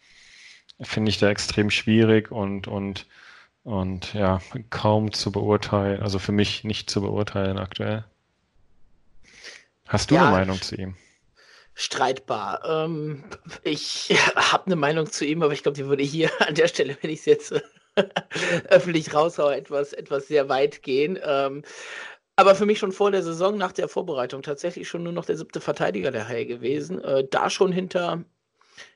[0.81, 3.07] Finde ich da extrem schwierig und, und,
[3.63, 4.41] und ja,
[4.71, 8.05] kaum zu beurteilen, also für mich nicht zu beurteilen aktuell.
[9.87, 10.97] Hast du ja, eine Meinung zu ihm?
[11.75, 12.63] Streitbar.
[12.65, 13.25] Ähm,
[13.63, 16.97] ich habe eine Meinung zu ihm, aber ich glaube, die würde hier an der Stelle,
[17.01, 17.55] wenn ich es jetzt
[18.69, 21.19] öffentlich raushaue, etwas, etwas sehr weit gehen.
[21.25, 21.63] Ähm,
[22.39, 25.37] aber für mich schon vor der Saison, nach der Vorbereitung, tatsächlich schon nur noch der
[25.37, 27.03] siebte Verteidiger der Haie gewesen.
[27.03, 28.23] Äh, da schon hinter,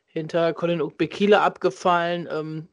[0.07, 2.29] hinter Colin Ukbekile abgefallen.
[2.31, 2.69] Ähm,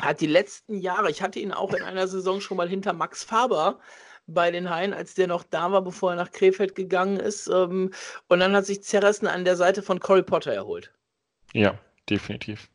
[0.00, 3.22] hat die letzten Jahre, ich hatte ihn auch in einer Saison schon mal hinter Max
[3.22, 3.80] Faber
[4.26, 7.48] bei den Haien, als der noch da war, bevor er nach Krefeld gegangen ist.
[7.48, 7.90] Ähm,
[8.28, 10.90] und dann hat sich Zerressen an der Seite von Cory Potter erholt.
[11.52, 11.78] Ja,
[12.08, 12.70] definitiv.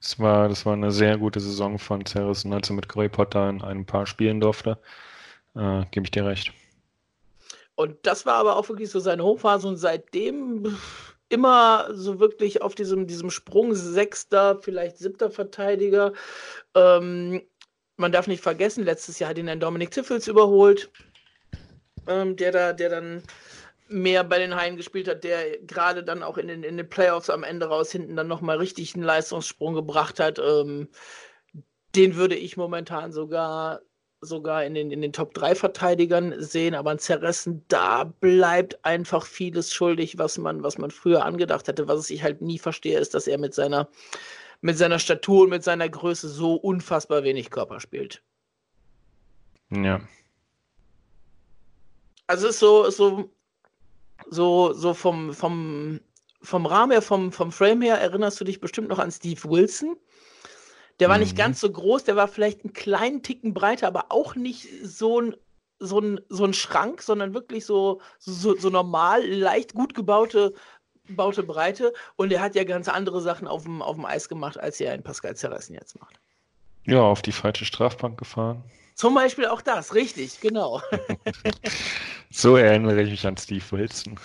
[0.00, 3.50] Das war, das war eine sehr gute Saison von Zerrissen, als er mit Cory Potter
[3.50, 4.78] in ein paar spielen durfte.
[5.54, 6.54] Äh, Gebe ich dir recht.
[7.74, 10.76] Und das war aber auch wirklich so seine Hochphase und seitdem
[11.28, 16.12] immer so wirklich auf diesem, diesem Sprung sechster, vielleicht siebter Verteidiger.
[16.74, 17.42] Ähm,
[17.96, 20.90] man darf nicht vergessen, letztes Jahr hat ihn ein Dominik Tiffels überholt,
[22.06, 23.22] ähm, der da, der dann
[23.88, 27.30] mehr bei den Haien gespielt hat, der gerade dann auch in den, in den Playoffs
[27.30, 30.38] am Ende raus hinten dann nochmal richtig einen Leistungssprung gebracht hat.
[30.38, 30.88] Ähm,
[31.94, 33.80] den würde ich momentan sogar
[34.22, 39.26] sogar in den, in den Top 3 Verteidigern sehen, aber an Zerressen, da bleibt einfach
[39.26, 41.88] vieles schuldig, was man, was man früher angedacht hätte.
[41.88, 43.88] Was ich halt nie verstehe, ist, dass er mit seiner,
[44.60, 48.22] mit seiner Statur und mit seiner Größe so unfassbar wenig Körper spielt.
[49.70, 50.00] Ja.
[52.28, 53.30] Also es ist so, so,
[54.30, 56.00] so, so vom, vom,
[56.42, 59.96] vom Rahmen her, vom, vom Frame her, erinnerst du dich bestimmt noch an Steve Wilson
[61.02, 61.24] der war mhm.
[61.24, 65.20] nicht ganz so groß, der war vielleicht einen kleinen Ticken breiter, aber auch nicht so
[65.20, 65.36] ein,
[65.80, 70.54] so ein, so ein Schrank, sondern wirklich so, so, so normal, leicht gut gebaute
[71.08, 71.92] baute Breite.
[72.14, 74.94] Und er hat ja ganz andere Sachen auf dem, auf dem Eis gemacht, als er
[74.94, 76.20] in Pascal Zerressen jetzt macht.
[76.84, 78.62] Ja, auf die falsche Strafbank gefahren.
[78.94, 80.80] Zum Beispiel auch das, richtig, genau.
[82.30, 84.20] so erinnere ich mich an Steve Wilson.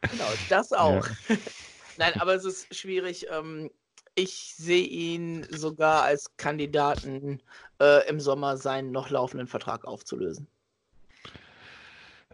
[0.00, 1.06] genau, das auch.
[1.28, 1.36] Ja.
[1.96, 3.28] Nein, aber es ist schwierig.
[3.30, 3.70] Ähm,
[4.18, 7.40] ich sehe ihn sogar als Kandidaten,
[7.80, 10.48] äh, im Sommer seinen noch laufenden Vertrag aufzulösen.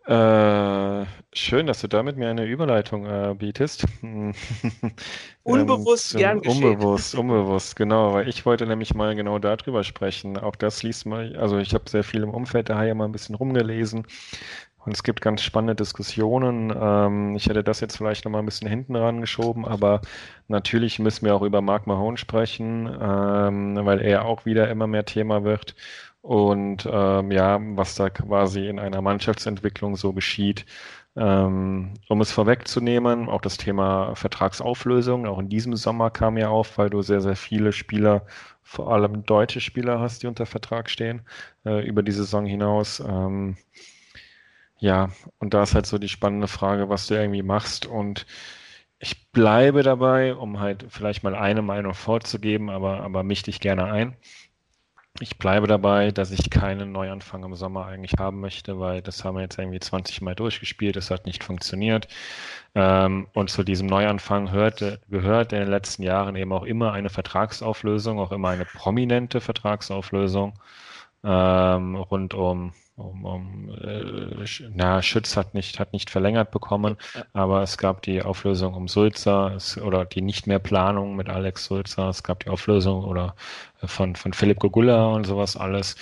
[0.06, 3.86] Äh, schön, dass du damit mir eine Überleitung äh, bietest.
[5.42, 6.64] Unbewusst ähm, gern geschehen.
[6.64, 10.36] Unbewusst, unbewusst, genau, weil ich wollte nämlich mal genau darüber sprechen.
[10.36, 13.12] Auch das liest mal, also ich habe sehr viel im Umfeld der Haie mal ein
[13.12, 14.06] bisschen rumgelesen
[14.84, 16.72] und es gibt ganz spannende Diskussionen.
[16.78, 20.00] Ähm, ich hätte das jetzt vielleicht nochmal ein bisschen hinten rangeschoben, aber
[20.48, 25.04] natürlich müssen wir auch über Mark Mahone sprechen, ähm, weil er auch wieder immer mehr
[25.04, 25.74] Thema wird.
[26.20, 30.64] Und ähm, ja, was da quasi in einer Mannschaftsentwicklung so geschieht.
[31.16, 36.76] Ähm, um es vorwegzunehmen, auch das Thema Vertragsauflösung, auch in diesem Sommer kam ja auf,
[36.76, 38.26] weil du sehr, sehr viele Spieler,
[38.62, 41.22] vor allem deutsche Spieler hast, die unter Vertrag stehen,
[41.64, 43.00] äh, über die Saison hinaus.
[43.00, 43.56] Ähm,
[44.84, 45.08] ja,
[45.38, 47.86] und da ist halt so die spannende Frage, was du irgendwie machst.
[47.86, 48.26] Und
[48.98, 53.86] ich bleibe dabei, um halt vielleicht mal eine Meinung vorzugeben, aber, aber mich dich gerne
[53.86, 54.14] ein.
[55.20, 59.36] Ich bleibe dabei, dass ich keinen Neuanfang im Sommer eigentlich haben möchte, weil das haben
[59.36, 62.08] wir jetzt irgendwie 20 Mal durchgespielt, es hat nicht funktioniert.
[62.74, 67.08] Ähm, und zu diesem Neuanfang hörte, gehört in den letzten Jahren eben auch immer eine
[67.08, 70.54] Vertragsauflösung, auch immer eine prominente Vertragsauflösung
[71.24, 77.24] ähm, rund um um, um äh, na, Schütz hat nicht, hat nicht verlängert bekommen, ja.
[77.32, 81.64] aber es gab die Auflösung um Sulzer es, oder die nicht mehr Planung mit Alex
[81.64, 83.34] Sulzer, es gab die Auflösung oder
[83.82, 85.96] äh, von, von Philipp Gogula und sowas alles.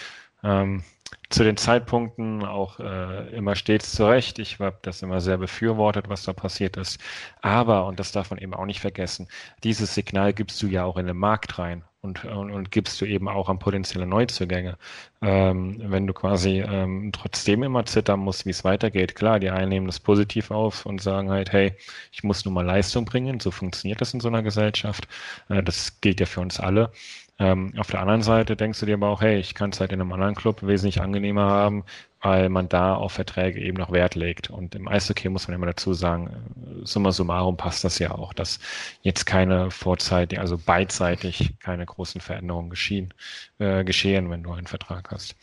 [0.44, 0.84] Ähm,
[1.30, 4.38] zu den Zeitpunkten auch äh, immer stets zurecht.
[4.38, 7.00] Ich habe das immer sehr befürwortet, was da passiert ist.
[7.40, 9.28] Aber, und das darf man eben auch nicht vergessen,
[9.64, 13.04] dieses Signal gibst du ja auch in den Markt rein und, und, und gibst du
[13.04, 14.76] eben auch an potenzielle Neuzugänge.
[15.22, 19.14] Ähm, wenn du quasi ähm, trotzdem immer zittern musst, wie es weitergeht.
[19.14, 21.74] Klar, die einen nehmen das positiv auf und sagen halt, hey,
[22.10, 23.38] ich muss nur mal Leistung bringen.
[23.38, 25.06] So funktioniert das in so einer Gesellschaft.
[25.48, 26.90] Äh, das gilt ja für uns alle.
[27.38, 29.92] Ähm, auf der anderen Seite denkst du dir aber auch, hey, ich kann es halt
[29.92, 31.84] in einem anderen Club wesentlich angenehmer haben,
[32.22, 34.48] weil man da auf Verträge eben noch Wert legt.
[34.48, 38.32] Und im Eishockey muss man immer dazu sagen, äh, summa summarum passt das ja auch,
[38.32, 38.60] dass
[39.02, 43.12] jetzt keine vorzeitig, also beidseitig keine großen Veränderungen geschehen,
[43.58, 45.34] äh, geschehen, wenn du einen Vertrag hast.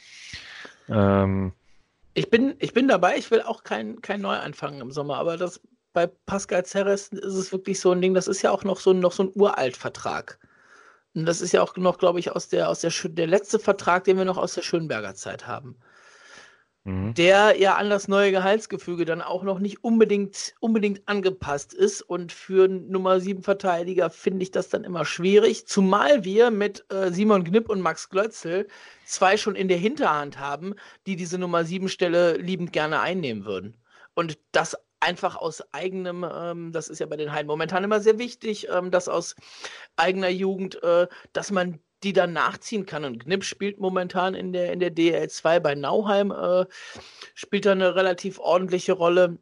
[0.88, 1.52] Ähm,
[2.14, 5.62] ich bin, ich bin dabei, ich will auch kein, kein Neuanfang im Sommer, aber das
[5.92, 8.94] bei Pascal Ceres ist es wirklich so ein Ding, das ist ja auch noch so,
[8.94, 10.40] noch so ein Uraltvertrag.
[11.14, 14.04] Und das ist ja auch noch, glaube ich, aus der, aus der, der letzte Vertrag,
[14.04, 15.76] den wir noch aus der Schönberger Zeit haben.
[16.86, 17.14] Mhm.
[17.14, 22.02] Der ja an das neue Gehaltsgefüge dann auch noch nicht unbedingt, unbedingt angepasst ist.
[22.02, 25.68] Und für Nummer 7 Verteidiger finde ich das dann immer schwierig.
[25.68, 28.68] Zumal wir mit äh, Simon Knipp und Max Glötzel
[29.06, 30.76] zwei schon in der Hinterhand haben,
[31.06, 33.78] die diese Nummer 7 Stelle liebend gerne einnehmen würden.
[34.14, 38.20] Und das einfach aus eigenem, ähm, das ist ja bei den Heiden momentan immer sehr
[38.20, 39.36] wichtig, ähm, dass aus
[39.96, 43.06] eigener Jugend, äh, dass man die dann nachziehen kann.
[43.06, 46.66] Und Knipp spielt momentan in der, in der DL2 bei Nauheim, äh,
[47.36, 49.38] spielt da eine relativ ordentliche Rolle.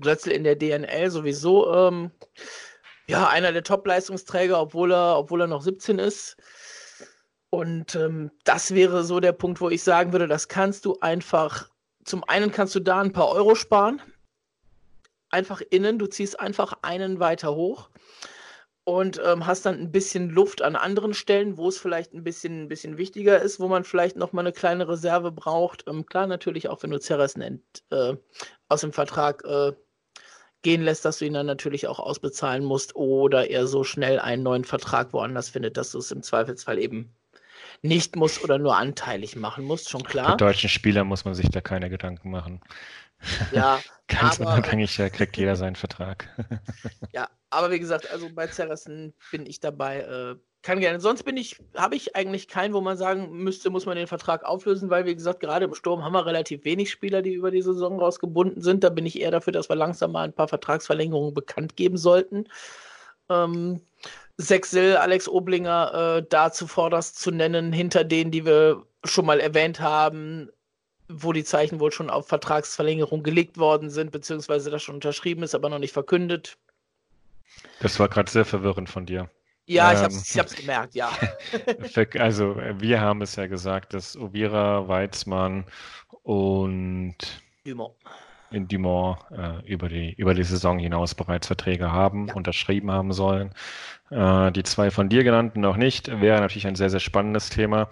[0.00, 2.12] Glötzl in der DNL sowieso, ähm,
[3.08, 6.36] ja, einer der Top-Leistungsträger, obwohl er, obwohl er noch 17 ist.
[7.50, 11.68] Und ähm, das wäre so der Punkt, wo ich sagen würde, das kannst du einfach,
[12.04, 14.00] zum einen kannst du da ein paar Euro sparen,
[15.30, 17.90] einfach innen, du ziehst einfach einen weiter hoch
[18.90, 22.62] und ähm, hast dann ein bisschen Luft an anderen Stellen, wo es vielleicht ein bisschen,
[22.62, 25.84] ein bisschen wichtiger ist, wo man vielleicht noch mal eine kleine Reserve braucht.
[25.86, 28.16] Ähm, klar, natürlich auch, wenn du Ceres nennt, äh,
[28.68, 29.72] aus dem Vertrag äh,
[30.62, 34.42] gehen lässt, dass du ihn dann natürlich auch ausbezahlen musst oder er so schnell einen
[34.42, 37.14] neuen Vertrag woanders findet, dass du es im Zweifelsfall eben
[37.82, 40.32] nicht musst oder nur anteilig machen musst, schon klar.
[40.32, 42.60] Für deutschen Spieler muss man sich da keine Gedanken machen.
[43.52, 46.28] Ja, Ganz aber, unabhängig, kriegt jeder seinen Vertrag.
[47.12, 50.00] ja, aber wie gesagt, also bei Zerrissen bin ich dabei.
[50.00, 51.00] Äh, kann gerne.
[51.00, 54.44] Sonst bin ich, habe ich eigentlich keinen, wo man sagen müsste, muss man den Vertrag
[54.44, 57.62] auflösen, weil wie gesagt, gerade im Sturm haben wir relativ wenig Spieler, die über die
[57.62, 58.84] Saison rausgebunden sind.
[58.84, 62.44] Da bin ich eher dafür, dass wir langsam mal ein paar Vertragsverlängerungen bekannt geben sollten.
[63.30, 63.80] Ähm,
[64.36, 69.80] Sechsel, Alex Oblinger äh, da zuvorderst zu nennen, hinter denen, die wir schon mal erwähnt
[69.80, 70.50] haben,
[71.10, 75.54] wo die Zeichen wohl schon auf Vertragsverlängerung gelegt worden sind, beziehungsweise das schon unterschrieben ist,
[75.54, 76.56] aber noch nicht verkündet.
[77.80, 79.30] Das war gerade sehr verwirrend von dir.
[79.66, 81.10] Ja, ähm, ich habe es ich gemerkt, ja.
[82.18, 85.64] also wir haben es ja gesagt, dass Ovira, Weizmann
[86.22, 87.16] und
[87.64, 87.94] Dumont,
[88.50, 92.34] in Dumont äh, über, die, über die Saison hinaus bereits Verträge haben, ja.
[92.34, 93.50] unterschrieben haben sollen.
[94.10, 96.08] Äh, die zwei von dir genannten noch nicht.
[96.20, 97.88] Wäre natürlich ein sehr, sehr spannendes Thema.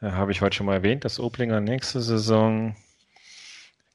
[0.00, 2.74] Äh, Habe ich heute schon mal erwähnt, dass Oblinger nächste Saison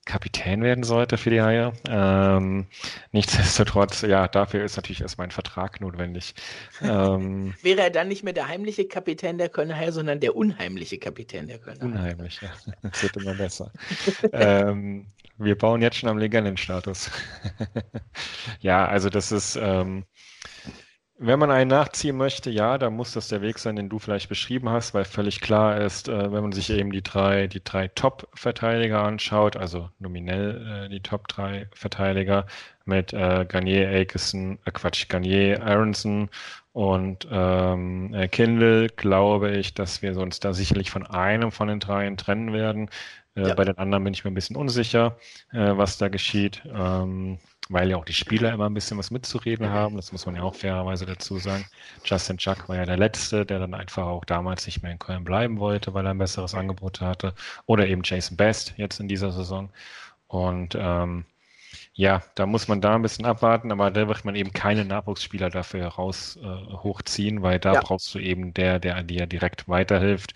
[0.06, 1.74] Kapitän werden sollte für die Haie.
[1.90, 2.68] Ähm,
[3.12, 6.36] nichtsdestotrotz, ja, dafür ist natürlich erstmal ein Vertrag notwendig.
[6.82, 11.00] Ähm, Wäre er dann nicht mehr der heimliche Kapitän der Kölner Haie, sondern der unheimliche
[11.00, 11.92] Kapitän der Kölner Haie?
[11.92, 12.50] Unheimlich, ja.
[12.84, 13.72] Das wird immer besser.
[14.32, 17.10] ähm, wir bauen jetzt schon am Legendenstatus.
[18.60, 20.06] ja, also das ist, ähm,
[21.18, 24.28] wenn man einen nachziehen möchte, ja, dann muss das der Weg sein, den du vielleicht
[24.28, 27.88] beschrieben hast, weil völlig klar ist, äh, wenn man sich eben die drei, die drei
[27.88, 32.46] Top-Verteidiger anschaut, also nominell äh, die Top drei Verteidiger
[32.84, 36.30] mit äh, Garnier, Akeson, äh, Quatsch, Garnier, Aronson
[36.74, 41.80] und ähm, äh, Kindle, glaube ich, dass wir uns da sicherlich von einem von den
[41.80, 42.90] dreien trennen werden.
[43.36, 43.54] Äh, ja.
[43.54, 45.18] Bei den anderen bin ich mir ein bisschen unsicher,
[45.54, 46.64] äh, was da geschieht.
[46.66, 47.40] Ähm,
[47.70, 49.96] weil ja auch die Spieler immer ein bisschen was mitzureden haben.
[49.96, 51.66] Das muss man ja auch fairerweise dazu sagen.
[52.04, 55.24] Justin Chuck war ja der Letzte, der dann einfach auch damals nicht mehr in Köln
[55.24, 57.34] bleiben wollte, weil er ein besseres Angebot hatte.
[57.66, 59.70] Oder eben Jason Best jetzt in dieser Saison.
[60.28, 61.26] Und ähm,
[61.98, 65.50] Ja, da muss man da ein bisschen abwarten, aber da wird man eben keine Nachwuchsspieler
[65.50, 67.82] dafür heraus äh, hochziehen, weil da ja.
[67.82, 70.34] brauchst du eben der, der dir direkt weiterhilft.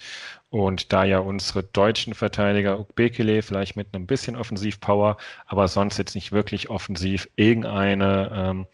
[0.49, 6.15] Und da ja unsere deutschen Verteidiger, Bekele vielleicht mit einem bisschen Offensivpower, aber sonst jetzt
[6.15, 8.67] nicht wirklich offensiv irgendeine ähm,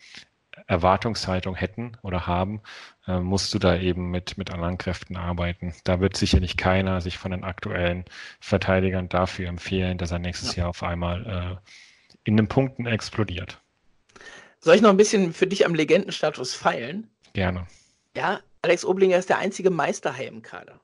[0.67, 2.61] Erwartungshaltung hätten oder haben,
[3.07, 5.73] äh, musst du da eben mit, mit anderen Kräften arbeiten.
[5.85, 8.05] Da wird sicherlich keiner sich von den aktuellen
[8.39, 10.63] Verteidigern dafür empfehlen, dass er nächstes ja.
[10.63, 11.69] Jahr auf einmal äh,
[12.25, 13.61] in den Punkten explodiert.
[14.59, 17.09] Soll ich noch ein bisschen für dich am Legendenstatus feilen?
[17.33, 17.67] Gerne.
[18.15, 20.79] Ja, Alex Oblinger ist der einzige Meisterhai im Kader.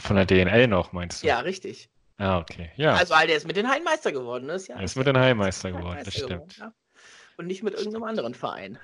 [0.00, 1.26] Von der DNL noch, meinst du?
[1.26, 1.88] Ja, richtig.
[2.18, 2.70] Ah, okay.
[2.76, 2.94] Ja.
[2.94, 4.48] Also, weil der ist mit den Haien Meister geworden.
[4.50, 4.76] ist ja.
[4.76, 6.30] Er ist mit den Haien Meister geworden, das stimmt.
[6.30, 6.72] Geworden, ja.
[7.38, 8.78] Und nicht mit irgendeinem anderen Verein.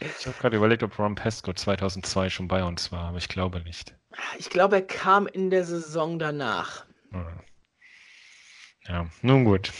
[0.00, 3.60] ich habe gerade überlegt, ob Ron Pesco 2002 schon bei uns war, aber ich glaube
[3.62, 3.94] nicht.
[4.38, 6.86] Ich glaube, er kam in der Saison danach.
[7.10, 7.40] Hm.
[8.90, 9.72] Ja, nun gut.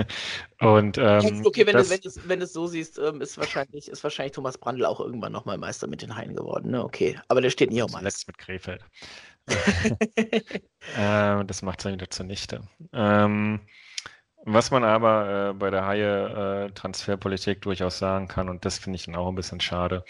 [0.60, 3.36] und ähm, okay, wenn, das, du, wenn, du, wenn du es so siehst, ähm, ist
[3.36, 6.70] wahrscheinlich ist wahrscheinlich Thomas Brandl auch irgendwann nochmal Meister mit den Haien geworden.
[6.70, 6.82] Ne?
[6.82, 8.24] Okay, aber der steht nicht auf Meister.
[8.26, 8.82] mit Krefeld.
[10.16, 12.62] äh, das macht es dann wieder zunichte.
[12.94, 13.60] Ähm,
[14.46, 19.04] was man aber äh, bei der Haie-Transferpolitik äh, durchaus sagen kann, und das finde ich
[19.04, 20.04] dann auch ein bisschen schade,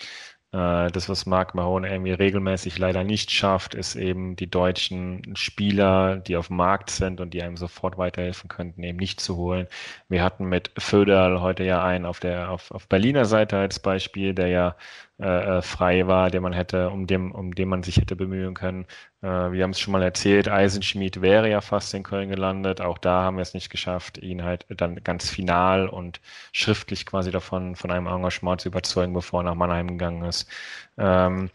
[0.50, 6.36] das, was Mark Mahone irgendwie regelmäßig leider nicht schafft, ist eben die deutschen Spieler, die
[6.36, 9.66] auf dem Markt sind und die einem sofort weiterhelfen könnten, eben nicht zu holen.
[10.08, 14.32] Wir hatten mit Föderl heute ja einen auf der auf, auf Berliner Seite als Beispiel,
[14.32, 14.76] der ja
[15.20, 18.54] äh, äh, frei war, den man hätte, um dem, um den man sich hätte bemühen
[18.54, 18.86] können.
[19.20, 22.80] Äh, wir haben es schon mal erzählt, Eisenschmied wäre ja fast in Köln gelandet.
[22.80, 26.20] Auch da haben wir es nicht geschafft, ihn halt dann ganz final und
[26.52, 30.48] schriftlich quasi davon von einem Engagement zu überzeugen, bevor er nach Mannheim gegangen ist.
[30.96, 31.50] Ähm,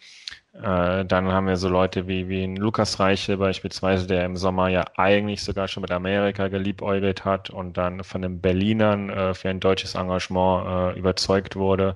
[0.54, 4.68] äh, dann haben wir so Leute wie, wie ein Lukas Reiche beispielsweise, der im Sommer
[4.68, 9.50] ja eigentlich sogar schon mit Amerika geliebäugelt hat und dann von den Berlinern äh, für
[9.50, 11.96] ein deutsches Engagement äh, überzeugt wurde.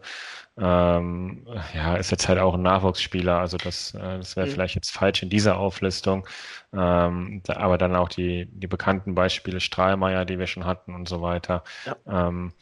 [0.59, 1.45] Ähm,
[1.75, 4.51] ja, ist jetzt halt auch ein Nachwuchsspieler, also das, äh, das wäre mhm.
[4.51, 6.27] vielleicht jetzt falsch in dieser Auflistung.
[6.73, 11.07] Ähm, da, aber dann auch die, die bekannten Beispiele Strahlmeier, die wir schon hatten und
[11.07, 11.63] so weiter.
[11.85, 11.95] Ja.
[12.27, 12.53] Ähm,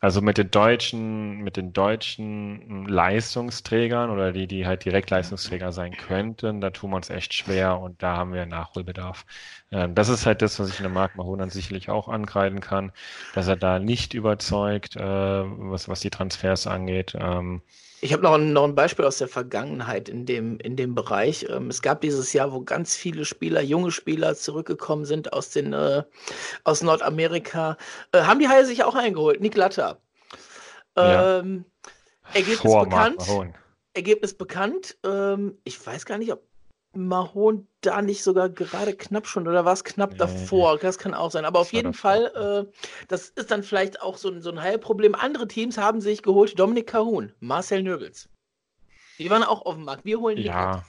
[0.00, 5.96] also mit den deutschen, mit den deutschen Leistungsträgern oder die, die halt direkt Leistungsträger sein
[5.96, 9.24] könnten, da tun wir uns echt schwer und da haben wir Nachholbedarf.
[9.70, 12.92] Ähm, das ist halt das, was ich in der Mark Mahonan sicherlich auch ankreiden kann,
[13.34, 17.14] dass er da nicht überzeugt, äh, was, was die Transfers angeht.
[18.00, 21.46] Ich habe noch, ein, noch ein Beispiel aus der Vergangenheit in dem, in dem Bereich.
[21.48, 25.72] Ähm, es gab dieses Jahr, wo ganz viele Spieler, junge Spieler zurückgekommen sind aus, den,
[25.72, 26.02] äh,
[26.64, 27.78] aus Nordamerika.
[28.12, 29.40] Äh, haben die Haie sich auch eingeholt?
[29.40, 29.98] Nick Latter.
[30.94, 32.34] Ähm, ja.
[32.34, 33.22] Ergebnis Vor bekannt.
[33.94, 34.96] Ergebnis bekannt.
[35.04, 36.42] Ähm, ich weiß gar nicht, ob
[36.96, 40.78] Mahon da nicht sogar gerade knapp schon oder war es knapp nee, davor?
[40.78, 41.44] Das kann auch sein.
[41.44, 42.78] Aber auf jeden Fall, äh,
[43.08, 45.14] das ist dann vielleicht auch so, so ein Heilproblem.
[45.14, 48.28] Andere Teams haben sich geholt, Dominik Kahun, Marcel Nöbels.
[49.18, 50.04] Die waren auch auf dem Markt.
[50.04, 50.42] Wir holen die.
[50.42, 50.84] Ja.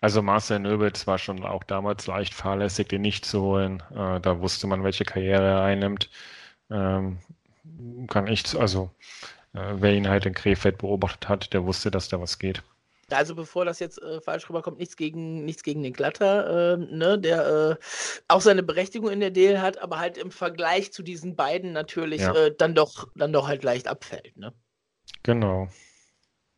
[0.00, 3.82] Also Marcel Nöbels war schon auch damals leicht fahrlässig, den nicht zu holen.
[3.90, 6.10] Äh, da wusste man, welche Karriere er einnimmt.
[6.70, 7.18] Ähm,
[8.08, 8.90] kann ich, also
[9.54, 12.62] äh, wer ihn halt in Krefeld beobachtet hat, der wusste, dass da was geht.
[13.12, 17.18] Also bevor das jetzt äh, falsch rüberkommt, nichts gegen, nichts gegen den Glatter, äh, ne,
[17.18, 17.84] der äh,
[18.28, 22.22] auch seine Berechtigung in der DL hat, aber halt im Vergleich zu diesen beiden natürlich
[22.22, 22.34] ja.
[22.34, 24.52] Äh, dann doch dann doch halt leicht abfällt, ne?
[25.22, 25.68] Genau.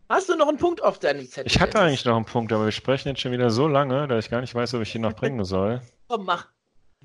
[0.09, 1.51] Hast du noch einen Punkt auf deinem Zettel?
[1.51, 4.27] Ich hatte eigentlich noch einen Punkt, aber wir sprechen jetzt schon wieder so lange, dass
[4.27, 5.81] ich gar nicht weiß, ob ich ihn noch bringen soll.
[6.09, 6.49] Komm, mach.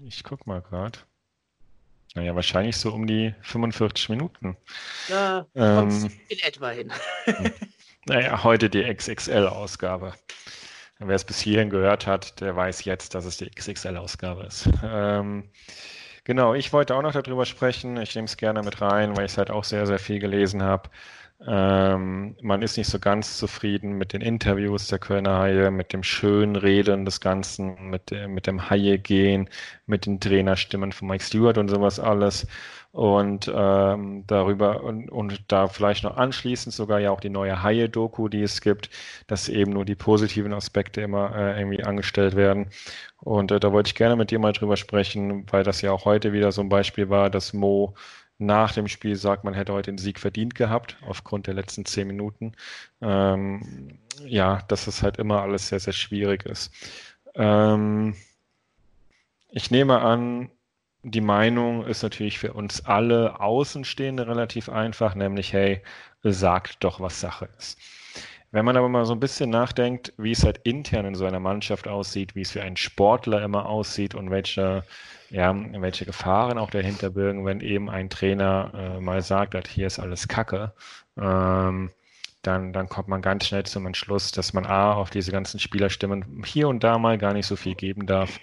[0.03, 0.99] Ich guck mal gerade.
[2.15, 4.57] Naja, wahrscheinlich so um die 45 Minuten.
[5.07, 6.91] Ja, ähm, in etwa hin.
[8.07, 10.13] Naja, heute die XXL-Ausgabe.
[10.99, 14.69] Wer es bis hierhin gehört hat, der weiß jetzt, dass es die XXL-Ausgabe ist.
[14.81, 15.49] Ähm,
[16.23, 17.97] genau, ich wollte auch noch darüber sprechen.
[17.97, 20.63] Ich nehme es gerne mit rein, weil ich es halt auch sehr, sehr viel gelesen
[20.63, 20.89] habe.
[21.45, 26.01] Ähm, man ist nicht so ganz zufrieden mit den Interviews der Kölner Haie, mit dem
[26.01, 29.49] schönen Reden des Ganzen, mit, mit dem Haie-Gehen,
[29.85, 32.47] mit den Trainerstimmen von Mike Stewart und sowas alles
[32.91, 38.27] und ähm, darüber und, und da vielleicht noch anschließend sogar ja auch die neue Haie-Doku,
[38.29, 38.89] die es gibt,
[39.27, 42.69] dass eben nur die positiven Aspekte immer äh, irgendwie angestellt werden.
[43.21, 46.05] Und äh, da wollte ich gerne mit dir mal drüber sprechen, weil das ja auch
[46.05, 47.93] heute wieder so ein Beispiel war, dass Mo
[48.39, 52.07] nach dem Spiel sagt, man hätte heute den Sieg verdient gehabt, aufgrund der letzten zehn
[52.07, 52.53] Minuten.
[53.01, 56.71] Ähm, ja, dass es halt immer alles sehr, sehr schwierig ist.
[57.35, 58.15] Ähm,
[59.49, 60.51] ich nehme an,
[61.11, 65.81] die Meinung ist natürlich für uns alle Außenstehende relativ einfach, nämlich, hey,
[66.23, 67.79] sagt doch, was Sache ist.
[68.51, 71.39] Wenn man aber mal so ein bisschen nachdenkt, wie es halt intern in so einer
[71.39, 74.83] Mannschaft aussieht, wie es für einen Sportler immer aussieht und welche,
[75.29, 79.87] ja, welche Gefahren auch dahinter birgen, wenn eben ein Trainer äh, mal sagt, halt, hier
[79.87, 80.73] ist alles Kacke,
[81.17, 81.91] ähm,
[82.41, 86.43] dann, dann kommt man ganz schnell zum Entschluss, dass man A, auf diese ganzen Spielerstimmen
[86.45, 88.39] hier und da mal gar nicht so viel geben darf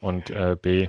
[0.00, 0.88] und äh, B,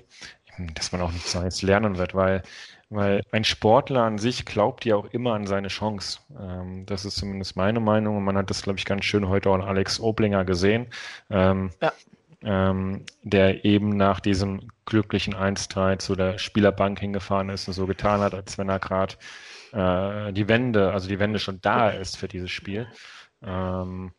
[0.76, 2.44] dass man auch nichts Neues lernen wird, weil
[2.90, 6.20] weil ein Sportler an sich glaubt ja auch immer an seine Chance.
[6.40, 9.50] Ähm, das ist zumindest meine Meinung und man hat das, glaube ich, ganz schön heute
[9.50, 10.88] auch an Alex Oblinger gesehen.
[11.30, 11.94] Ähm, ja.
[12.42, 18.22] ähm, der eben nach diesem glücklichen 1-3 zu der Spielerbank hingefahren ist und so getan
[18.22, 19.16] hat, als wenn er gerade
[19.72, 22.88] äh, die Wende, also die Wende schon da ist für dieses Spiel.
[23.44, 24.14] Ähm,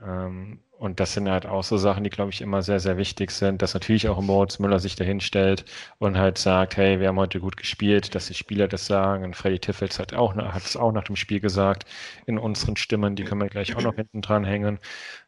[0.00, 3.30] ähm, und das sind halt auch so Sachen, die, glaube ich, immer sehr, sehr wichtig
[3.30, 5.64] sind, dass natürlich auch Moritz Müller sich dahin stellt
[5.98, 9.22] und halt sagt, hey, wir haben heute gut gespielt, dass die Spieler das sagen.
[9.22, 11.84] Und Freddy Tiffels hat auch, hat es auch nach dem Spiel gesagt,
[12.26, 14.80] in unseren Stimmen, die können wir gleich auch noch hinten dran hängen.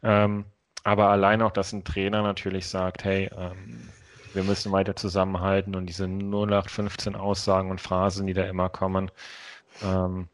[0.03, 0.45] Ähm,
[0.83, 3.91] aber allein auch, dass ein Trainer natürlich sagt, hey, ähm,
[4.33, 9.09] wir müssen weiter zusammenhalten und diese 0815 Aussagen und Phrasen, die da immer kommen,
[9.85, 10.27] ähm,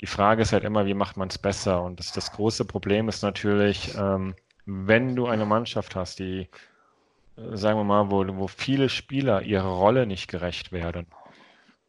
[0.00, 1.82] die Frage ist halt immer, wie macht man es besser?
[1.82, 4.34] Und das, das große Problem ist natürlich, ähm,
[4.66, 6.48] wenn du eine Mannschaft hast, die,
[7.36, 11.06] äh, sagen wir mal, wo, wo viele Spieler ihrer Rolle nicht gerecht werden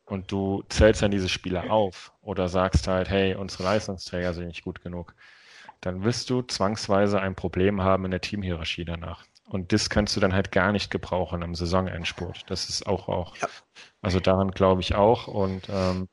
[0.05, 4.63] und du zählst dann diese Spieler auf oder sagst halt, hey, unsere Leistungsträger sind nicht
[4.63, 5.15] gut genug,
[5.79, 9.25] dann wirst du zwangsweise ein Problem haben in der Teamhierarchie danach.
[9.47, 12.43] Und das kannst du dann halt gar nicht gebrauchen im Saisonendspurt.
[12.47, 13.47] Das ist auch auch, ja.
[14.01, 15.27] also daran glaube ich auch.
[15.27, 16.07] Und ähm,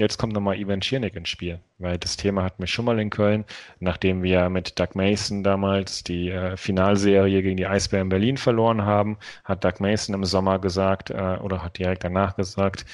[0.00, 3.10] Jetzt kommt nochmal Ivan Schiernik ins Spiel, weil das Thema hatten wir schon mal in
[3.10, 3.44] Köln,
[3.80, 9.18] nachdem wir mit Doug Mason damals die äh, Finalserie gegen die Eisbären Berlin verloren haben,
[9.44, 12.86] hat Doug Mason im Sommer gesagt äh, oder hat direkt danach gesagt,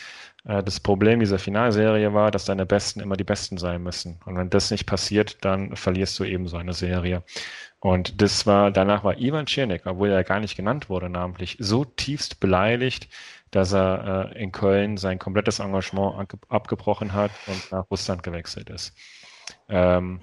[0.46, 4.18] äh, das Problem dieser Finalserie war, dass deine Besten immer die Besten sein müssen.
[4.24, 7.22] Und wenn das nicht passiert, dann verlierst du eben so eine Serie.
[7.78, 11.84] Und das war, danach war Ivan Czernik, obwohl er gar nicht genannt wurde namentlich, so
[11.84, 13.08] tiefst beleidigt,
[13.50, 18.96] dass er äh, in Köln sein komplettes Engagement abgebrochen hat und nach Russland gewechselt ist.
[19.68, 20.20] Ähm,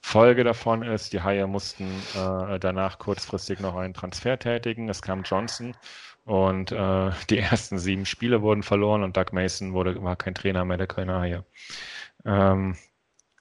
[0.00, 4.88] Folge davon ist, die Haie mussten äh, danach kurzfristig noch einen Transfer tätigen.
[4.88, 5.76] Es kam Johnson
[6.24, 10.64] und äh, die ersten sieben Spiele wurden verloren und Doug Mason wurde, war kein Trainer
[10.64, 11.44] mehr der Kölner Haie.
[12.24, 12.76] Ähm.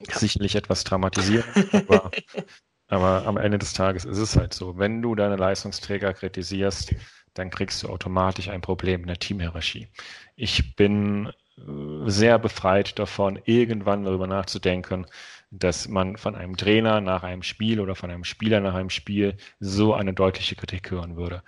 [0.09, 2.11] Sicherlich etwas traumatisierend, aber,
[2.87, 4.77] aber am Ende des Tages ist es halt so.
[4.77, 6.95] Wenn du deine Leistungsträger kritisierst,
[7.33, 9.87] dann kriegst du automatisch ein Problem in der Teamhierarchie.
[10.35, 11.61] Ich bin äh,
[12.05, 15.05] sehr befreit davon, irgendwann darüber nachzudenken,
[15.51, 19.37] dass man von einem Trainer nach einem Spiel oder von einem Spieler nach einem Spiel
[19.59, 21.43] so eine deutliche Kritik hören würde.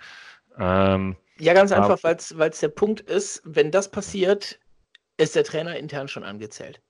[0.58, 4.60] Ähm, ja, ganz einfach, weil es der Punkt ist, wenn das passiert,
[5.16, 6.80] ist der Trainer intern schon angezählt.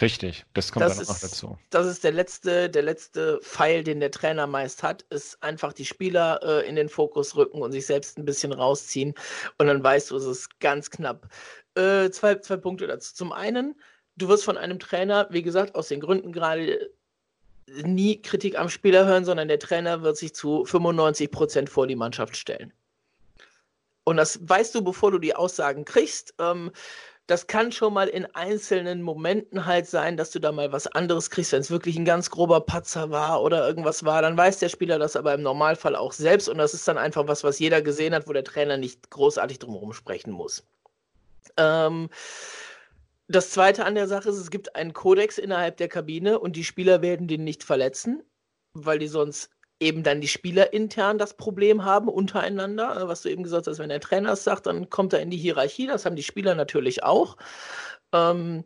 [0.00, 1.58] Richtig, das kommt das dann ist, auch dazu.
[1.70, 5.86] Das ist der letzte, der letzte Pfeil, den der Trainer meist hat, ist einfach die
[5.86, 9.14] Spieler äh, in den Fokus rücken und sich selbst ein bisschen rausziehen.
[9.56, 11.28] Und dann weißt du, es ist ganz knapp.
[11.74, 13.14] Äh, zwei, zwei Punkte dazu.
[13.14, 13.74] Zum einen,
[14.16, 16.90] du wirst von einem Trainer, wie gesagt, aus den Gründen gerade
[17.82, 21.96] nie Kritik am Spieler hören, sondern der Trainer wird sich zu 95 Prozent vor die
[21.96, 22.72] Mannschaft stellen.
[24.04, 26.34] Und das weißt du, bevor du die Aussagen kriegst.
[26.38, 26.70] Ähm,
[27.28, 31.28] das kann schon mal in einzelnen Momenten halt sein, dass du da mal was anderes
[31.28, 34.70] kriegst, wenn es wirklich ein ganz grober Patzer war oder irgendwas war, dann weiß der
[34.70, 37.82] Spieler das aber im Normalfall auch selbst und das ist dann einfach was, was jeder
[37.82, 40.66] gesehen hat, wo der Trainer nicht großartig drumherum sprechen muss.
[41.58, 42.08] Ähm,
[43.28, 46.64] das Zweite an der Sache ist, es gibt einen Kodex innerhalb der Kabine und die
[46.64, 48.22] Spieler werden den nicht verletzen,
[48.72, 49.50] weil die sonst
[49.80, 53.78] eben dann die Spieler intern das Problem haben untereinander, äh, was du eben gesagt hast,
[53.78, 56.54] wenn der Trainer es sagt, dann kommt er in die Hierarchie, das haben die Spieler
[56.54, 57.36] natürlich auch.
[58.12, 58.64] Ähm,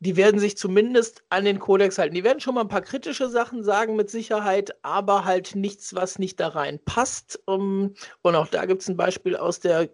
[0.00, 2.14] die werden sich zumindest an den Kodex halten.
[2.14, 6.18] Die werden schon mal ein paar kritische Sachen sagen, mit Sicherheit, aber halt nichts, was
[6.18, 7.40] nicht da rein passt.
[7.46, 9.88] Um, und auch da gibt es ein Beispiel aus der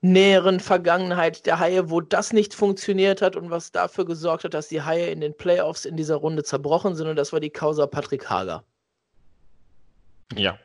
[0.00, 4.68] näheren Vergangenheit der Haie, wo das nicht funktioniert hat und was dafür gesorgt hat, dass
[4.68, 7.06] die Haie in den Playoffs in dieser Runde zerbrochen sind.
[7.06, 8.64] Und das war die Causa Patrick Hager.
[10.34, 10.58] Ja.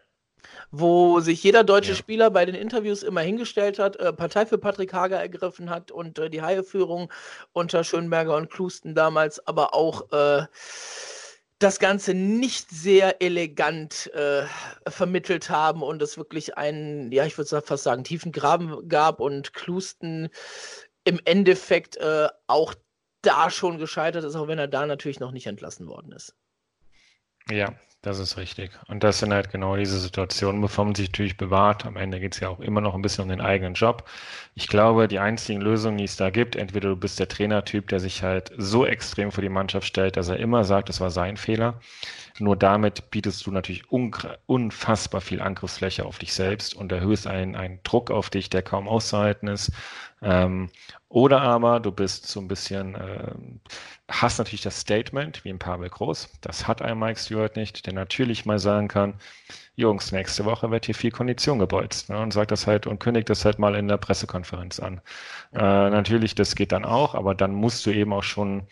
[0.72, 1.98] Wo sich jeder deutsche ja.
[1.98, 6.20] Spieler bei den Interviews immer hingestellt hat, äh, Partei für Patrick Hager ergriffen hat und
[6.20, 7.12] äh, die Haie-Führung
[7.54, 10.46] unter Schönberger und Klusten damals aber auch äh,
[11.60, 14.44] das Ganze nicht sehr elegant äh,
[14.88, 19.54] vermittelt haben und es wirklich einen, ja, ich würde fast sagen, tiefen Graben gab und
[19.54, 20.30] Klusten
[21.06, 22.76] im Endeffekt äh, auch
[23.22, 26.36] da schon gescheitert ist, auch wenn er da natürlich noch nicht entlassen worden ist.
[27.50, 27.74] Ja,
[28.04, 28.72] Das ist richtig.
[28.90, 31.86] Und das sind halt genau diese Situationen, bevor man sich natürlich bewahrt.
[31.86, 34.04] Am Ende geht es ja auch immer noch ein bisschen um den eigenen Job.
[34.56, 38.02] Ich glaube, die einzigen Lösungen, die es da gibt, entweder du bist der Trainertyp, der
[38.02, 41.38] sich halt so extrem vor die Mannschaft stellt, dass er immer sagt, es war sein
[41.38, 41.80] Fehler.
[42.40, 47.80] Nur damit bietest du natürlich unfassbar viel Angriffsfläche auf dich selbst und erhöhst einen, einen
[47.84, 49.72] Druck auf dich, der kaum auszuhalten ist.
[50.22, 50.70] Ähm,
[51.10, 53.34] oder aber du bist so ein bisschen, äh,
[54.10, 56.30] hast natürlich das Statement, wie ein Pavel Groß.
[56.42, 59.16] Das hat ein Mike Stewart nicht, der natürlich mal sagen kann,
[59.76, 62.10] Jungs, nächste Woche wird hier viel Kondition gebolzt.
[62.10, 65.02] Ne, und sagt das halt und kündigt das halt mal in der Pressekonferenz an.
[65.54, 68.68] Äh, natürlich, das geht dann auch, aber dann musst du eben auch schon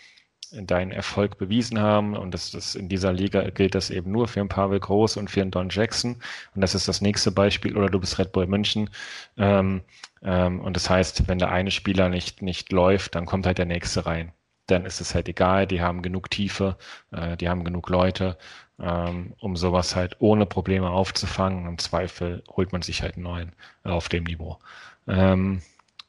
[0.52, 2.16] deinen Erfolg bewiesen haben.
[2.16, 5.30] Und das, das in dieser Liga gilt das eben nur für einen Pavel Groß und
[5.30, 6.18] für einen Don Jackson.
[6.56, 7.78] Und das ist das nächste Beispiel.
[7.78, 8.89] Oder du bist Red Bull München.
[9.38, 9.82] Ähm,
[10.24, 13.66] ähm, und das heißt, wenn der eine Spieler nicht, nicht läuft, dann kommt halt der
[13.66, 14.32] nächste rein.
[14.68, 16.78] Dann ist es halt egal, die haben genug Tiefe,
[17.12, 18.38] äh, die haben genug Leute,
[18.80, 21.68] ähm, um sowas halt ohne Probleme aufzufangen.
[21.68, 24.60] Im Zweifel holt man sich halt einen neuen auf dem Niveau.
[25.08, 25.62] Ähm,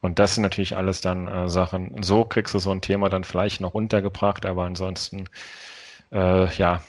[0.03, 2.03] und das sind natürlich alles dann äh, Sachen.
[2.03, 5.29] So kriegst du so ein Thema dann vielleicht noch untergebracht, aber ansonsten,
[6.11, 6.83] äh, ja,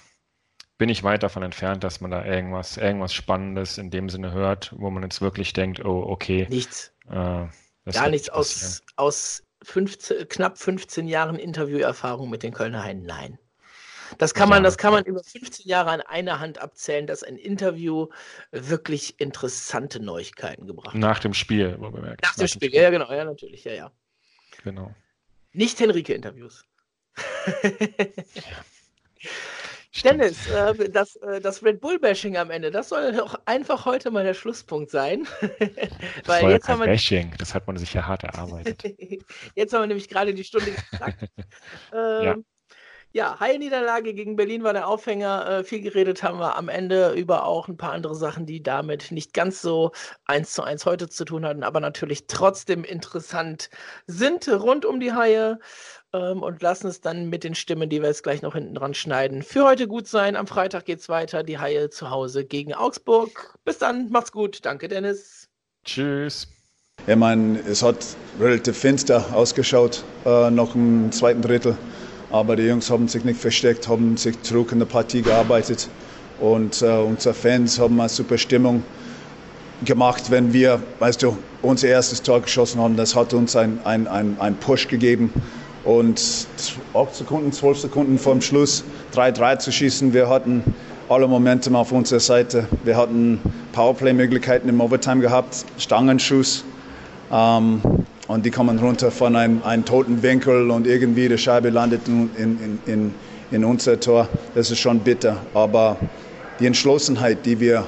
[0.80, 4.74] bin ich weit davon entfernt, dass man da irgendwas, irgendwas Spannendes in dem Sinne hört,
[4.76, 6.48] wo man jetzt wirklich denkt, oh, okay.
[6.50, 6.92] Nichts.
[7.08, 7.46] Äh,
[7.92, 13.04] Gar nichts aus, aus 15, knapp 15 Jahren Interviewerfahrung mit den Kölner Haien.
[13.04, 13.38] Nein.
[14.18, 17.38] Das kann man, das kann man über 15 Jahre an einer Hand abzählen, dass ein
[17.38, 18.08] Interview
[18.52, 20.96] wirklich interessante Neuigkeiten gebracht hat.
[20.96, 22.22] Nach dem Spiel, wo bemerkt.
[22.24, 23.92] Nach, Nach dem Spiel, ja, genau, ja, natürlich, ja, ja.
[24.64, 24.94] Genau.
[25.52, 26.66] Nicht Henrike-Interviews.
[27.54, 28.64] ja.
[30.04, 34.24] Dennis, äh, das, äh, das Red Bull-Bashing am Ende, das soll doch einfach heute mal
[34.24, 35.28] der Schlusspunkt sein.
[35.42, 35.60] das
[36.26, 38.84] Weil jetzt haben wir Bashing, das hat man sich ja hart erarbeitet.
[39.56, 41.30] jetzt haben wir nämlich gerade die Stunde gesagt.
[41.94, 42.36] ähm, ja.
[43.16, 45.48] Ja, Heilniederlage gegen Berlin war der Aufhänger.
[45.48, 49.12] Äh, viel geredet haben wir am Ende über auch ein paar andere Sachen, die damit
[49.12, 49.92] nicht ganz so
[50.26, 53.70] eins zu eins heute zu tun hatten, aber natürlich trotzdem interessant
[54.08, 55.60] sind rund um die Haie.
[56.12, 58.96] Ähm, und lassen es dann mit den Stimmen, die wir jetzt gleich noch hinten dran
[58.96, 60.36] schneiden, für heute gut sein.
[60.36, 61.44] Am Freitag geht's weiter.
[61.44, 63.60] Die Haie zu Hause gegen Augsburg.
[63.64, 64.66] Bis dann, macht's gut.
[64.66, 65.50] Danke, Dennis.
[65.86, 66.48] Tschüss.
[67.06, 67.98] Ich meine, es hat
[68.40, 71.78] relativ finster ausgeschaut, äh, noch im zweiten Drittel.
[72.34, 75.88] Aber die Jungs haben sich nicht versteckt, haben sich zurück in der Partie gearbeitet.
[76.40, 78.82] Und äh, unsere Fans haben eine super Stimmung
[79.86, 82.98] gemacht, wenn wir, weißt du, unser erstes Tor geschossen haben.
[82.98, 84.08] Das hat uns einen ein,
[84.40, 85.32] ein Push gegeben.
[85.84, 86.48] Und
[86.96, 90.12] 8 Sekunden, 12 Sekunden vor dem Schluss 3-3 zu schießen.
[90.12, 90.64] Wir hatten
[91.10, 92.68] alle Momentum auf unserer Seite.
[92.84, 93.42] Wir hatten
[93.74, 96.66] Powerplay-Möglichkeiten im Overtime gehabt, Stangenschuss.
[97.32, 97.80] Ähm,
[98.34, 102.32] und die kommen runter von einem, einem toten Winkel und irgendwie die Scheibe landet in,
[102.36, 103.16] in, in,
[103.52, 104.28] in unser Tor.
[104.56, 105.38] Das ist schon bitter.
[105.54, 105.98] Aber
[106.60, 107.86] die Entschlossenheit, die wir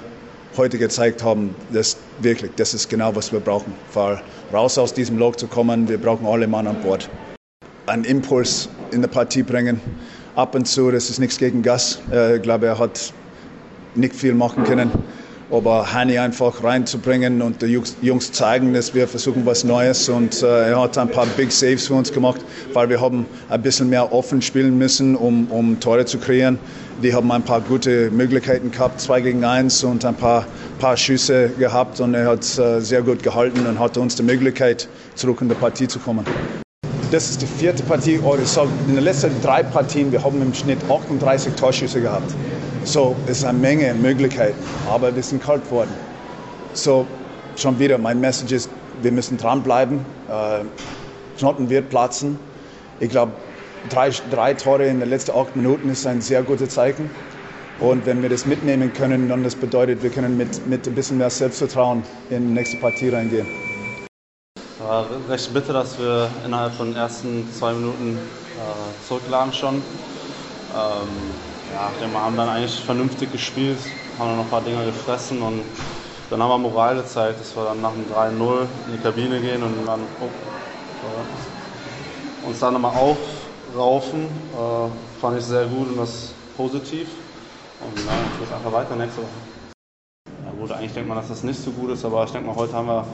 [0.56, 3.74] heute gezeigt haben, das wirklich, das ist genau, was wir brauchen.
[3.94, 4.22] Weil
[4.54, 7.10] raus aus diesem Loch zu kommen, wir brauchen alle Mann an Bord.
[7.88, 9.82] Einen Impuls in der Partie bringen.
[10.36, 12.00] Ab und zu, das ist nichts gegen Gas.
[12.12, 13.14] Äh, ich glaube, er hat
[13.96, 14.92] nicht viel machen können
[15.52, 20.70] aber Hani einfach reinzubringen und die Jungs zeigen, dass wir versuchen was Neues und äh,
[20.70, 22.42] er hat ein paar Big Saves für uns gemacht,
[22.74, 26.58] weil wir haben ein bisschen mehr offen spielen müssen, um, um Tore zu kreieren.
[27.04, 30.46] Die haben ein paar gute Möglichkeiten gehabt, zwei gegen eins und ein paar,
[30.80, 34.88] paar Schüsse gehabt und er hat äh, sehr gut gehalten und hatte uns die Möglichkeit,
[35.16, 36.26] zurück in die Partie zu kommen.
[37.12, 40.42] Das ist die vierte Partie, oder ich sage, in den letzten drei Partien, wir haben
[40.42, 42.34] im Schnitt 38 Torschüsse gehabt.
[42.86, 45.90] So, es ist eine Menge Möglichkeiten, aber wir sind kalt geworden.
[46.74, 47.08] So,
[47.56, 48.70] schon wieder, mein Message ist,
[49.02, 50.00] wir müssen dranbleiben.
[50.30, 50.60] Äh,
[51.40, 52.38] Knoten wird platzen.
[53.00, 53.32] Ich glaube,
[53.90, 57.10] drei, drei Tore in den letzten acht Minuten ist ein sehr gutes Zeichen.
[57.80, 61.18] Und wenn wir das mitnehmen können, dann das bedeutet, wir können mit, mit ein bisschen
[61.18, 63.48] mehr Selbstvertrauen in die nächste Partie reingehen.
[64.80, 69.76] War recht bitter, dass wir innerhalb von den ersten zwei Minuten äh, zurücklagen schon.
[69.76, 71.08] Ähm,
[71.72, 73.80] ja, wir haben dann eigentlich vernünftig gespielt,
[74.18, 75.64] haben dann noch ein paar Dinge gefressen und
[76.30, 79.64] dann haben wir Moral gezeigt, dass wir dann nach dem 3-0 in die Kabine gehen
[79.64, 80.30] und dann oh,
[82.46, 84.24] uns dann nochmal aufraufen.
[84.26, 87.08] Äh, fand ich sehr gut und das positiv.
[87.80, 88.14] Und ja,
[88.44, 89.30] ich einfach weiter nächste Woche.
[90.46, 92.56] Ja gut, eigentlich denkt man, dass das nicht so gut ist, aber ich denke mal,
[92.56, 93.06] heute haben wir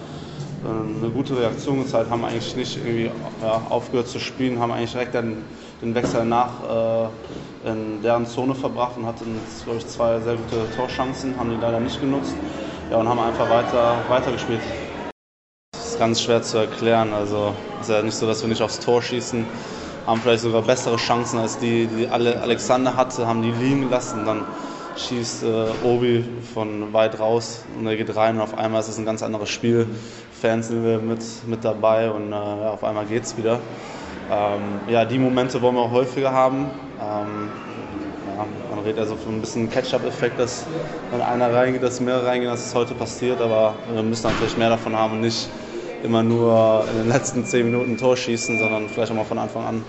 [0.63, 4.91] äh, eine gute Reaktion gezeigt, haben eigentlich nicht irgendwie ja, aufgehört zu spielen, haben eigentlich
[4.91, 5.43] direkt den,
[5.81, 7.09] den Wechsel nach
[7.65, 11.57] äh, in deren Zone verbracht und hatten, glaube ich, zwei sehr gute Torchancen, haben die
[11.57, 12.35] leider nicht genutzt
[12.89, 14.61] ja, und haben einfach weiter, gespielt.
[15.73, 17.13] Das ist ganz schwer zu erklären.
[17.13, 19.45] Also es ist ja nicht so, dass wir nicht aufs Tor schießen,
[20.05, 24.25] haben vielleicht sogar bessere Chancen als die, die Alexander hatte, haben die liegen gelassen.
[24.25, 24.45] Dann
[24.97, 28.97] schießt äh, Obi von weit raus und er geht rein und auf einmal ist es
[28.97, 29.87] ein ganz anderes Spiel.
[30.41, 33.59] Fans sind wir mit, mit dabei und äh, auf einmal geht es wieder.
[34.31, 36.69] Ähm, ja, die Momente wollen wir auch häufiger haben.
[37.01, 37.49] Ähm,
[38.37, 40.65] ja, man redet also von ein bisschen Catch-up-Effekt, dass
[41.11, 44.69] wenn einer reingeht, dass mehrere reingehen, dass es heute passiert, aber wir müssen natürlich mehr
[44.69, 45.49] davon haben und nicht
[46.03, 49.37] immer nur in den letzten zehn Minuten ein Tor schießen, sondern vielleicht auch mal von
[49.37, 49.83] Anfang an.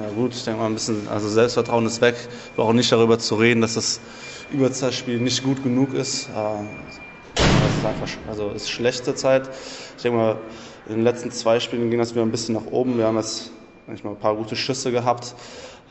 [0.00, 2.14] Ja gut, ich denke mal ein bisschen, also Selbstvertrauen ist weg.
[2.16, 4.00] Ich brauche nicht darüber zu reden, dass das
[4.50, 6.30] Überzeitspiel nicht gut genug ist.
[6.30, 6.32] Äh,
[7.34, 9.50] das ist einfach, also ist schlechte Zeit.
[9.96, 10.36] Ich denke mal,
[10.90, 12.98] in den letzten zwei Spielen ging das wieder ein bisschen nach oben.
[12.98, 13.52] Wir haben jetzt
[13.86, 15.36] manchmal ein paar gute Schüsse gehabt,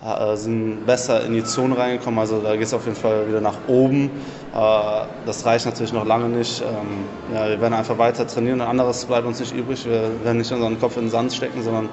[0.04, 2.20] äh, sind besser in die Zone reingekommen.
[2.20, 4.12] Also da geht es auf jeden Fall wieder nach oben.
[4.54, 4.58] Äh,
[5.26, 6.62] das reicht natürlich noch lange nicht.
[6.62, 8.60] Ähm, ja, wir werden einfach weiter trainieren.
[8.60, 9.86] Ein anderes bleibt uns nicht übrig.
[9.86, 11.88] Wir werden nicht unseren Kopf in den Sand stecken, sondern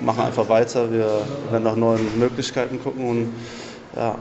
[0.00, 0.92] machen einfach weiter.
[0.92, 1.10] Wir
[1.50, 3.34] werden nach neuen Möglichkeiten gucken und
[3.96, 4.14] ja,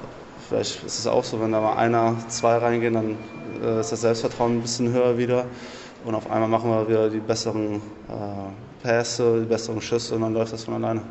[0.49, 3.17] vielleicht ist es auch so, wenn da mal einer, zwei reingehen, dann
[3.63, 5.45] äh, ist das Selbstvertrauen ein bisschen höher wieder
[6.05, 10.33] und auf einmal machen wir wieder die besseren äh, Pässe, die besseren Schüsse und dann
[10.33, 11.01] läuft das von alleine.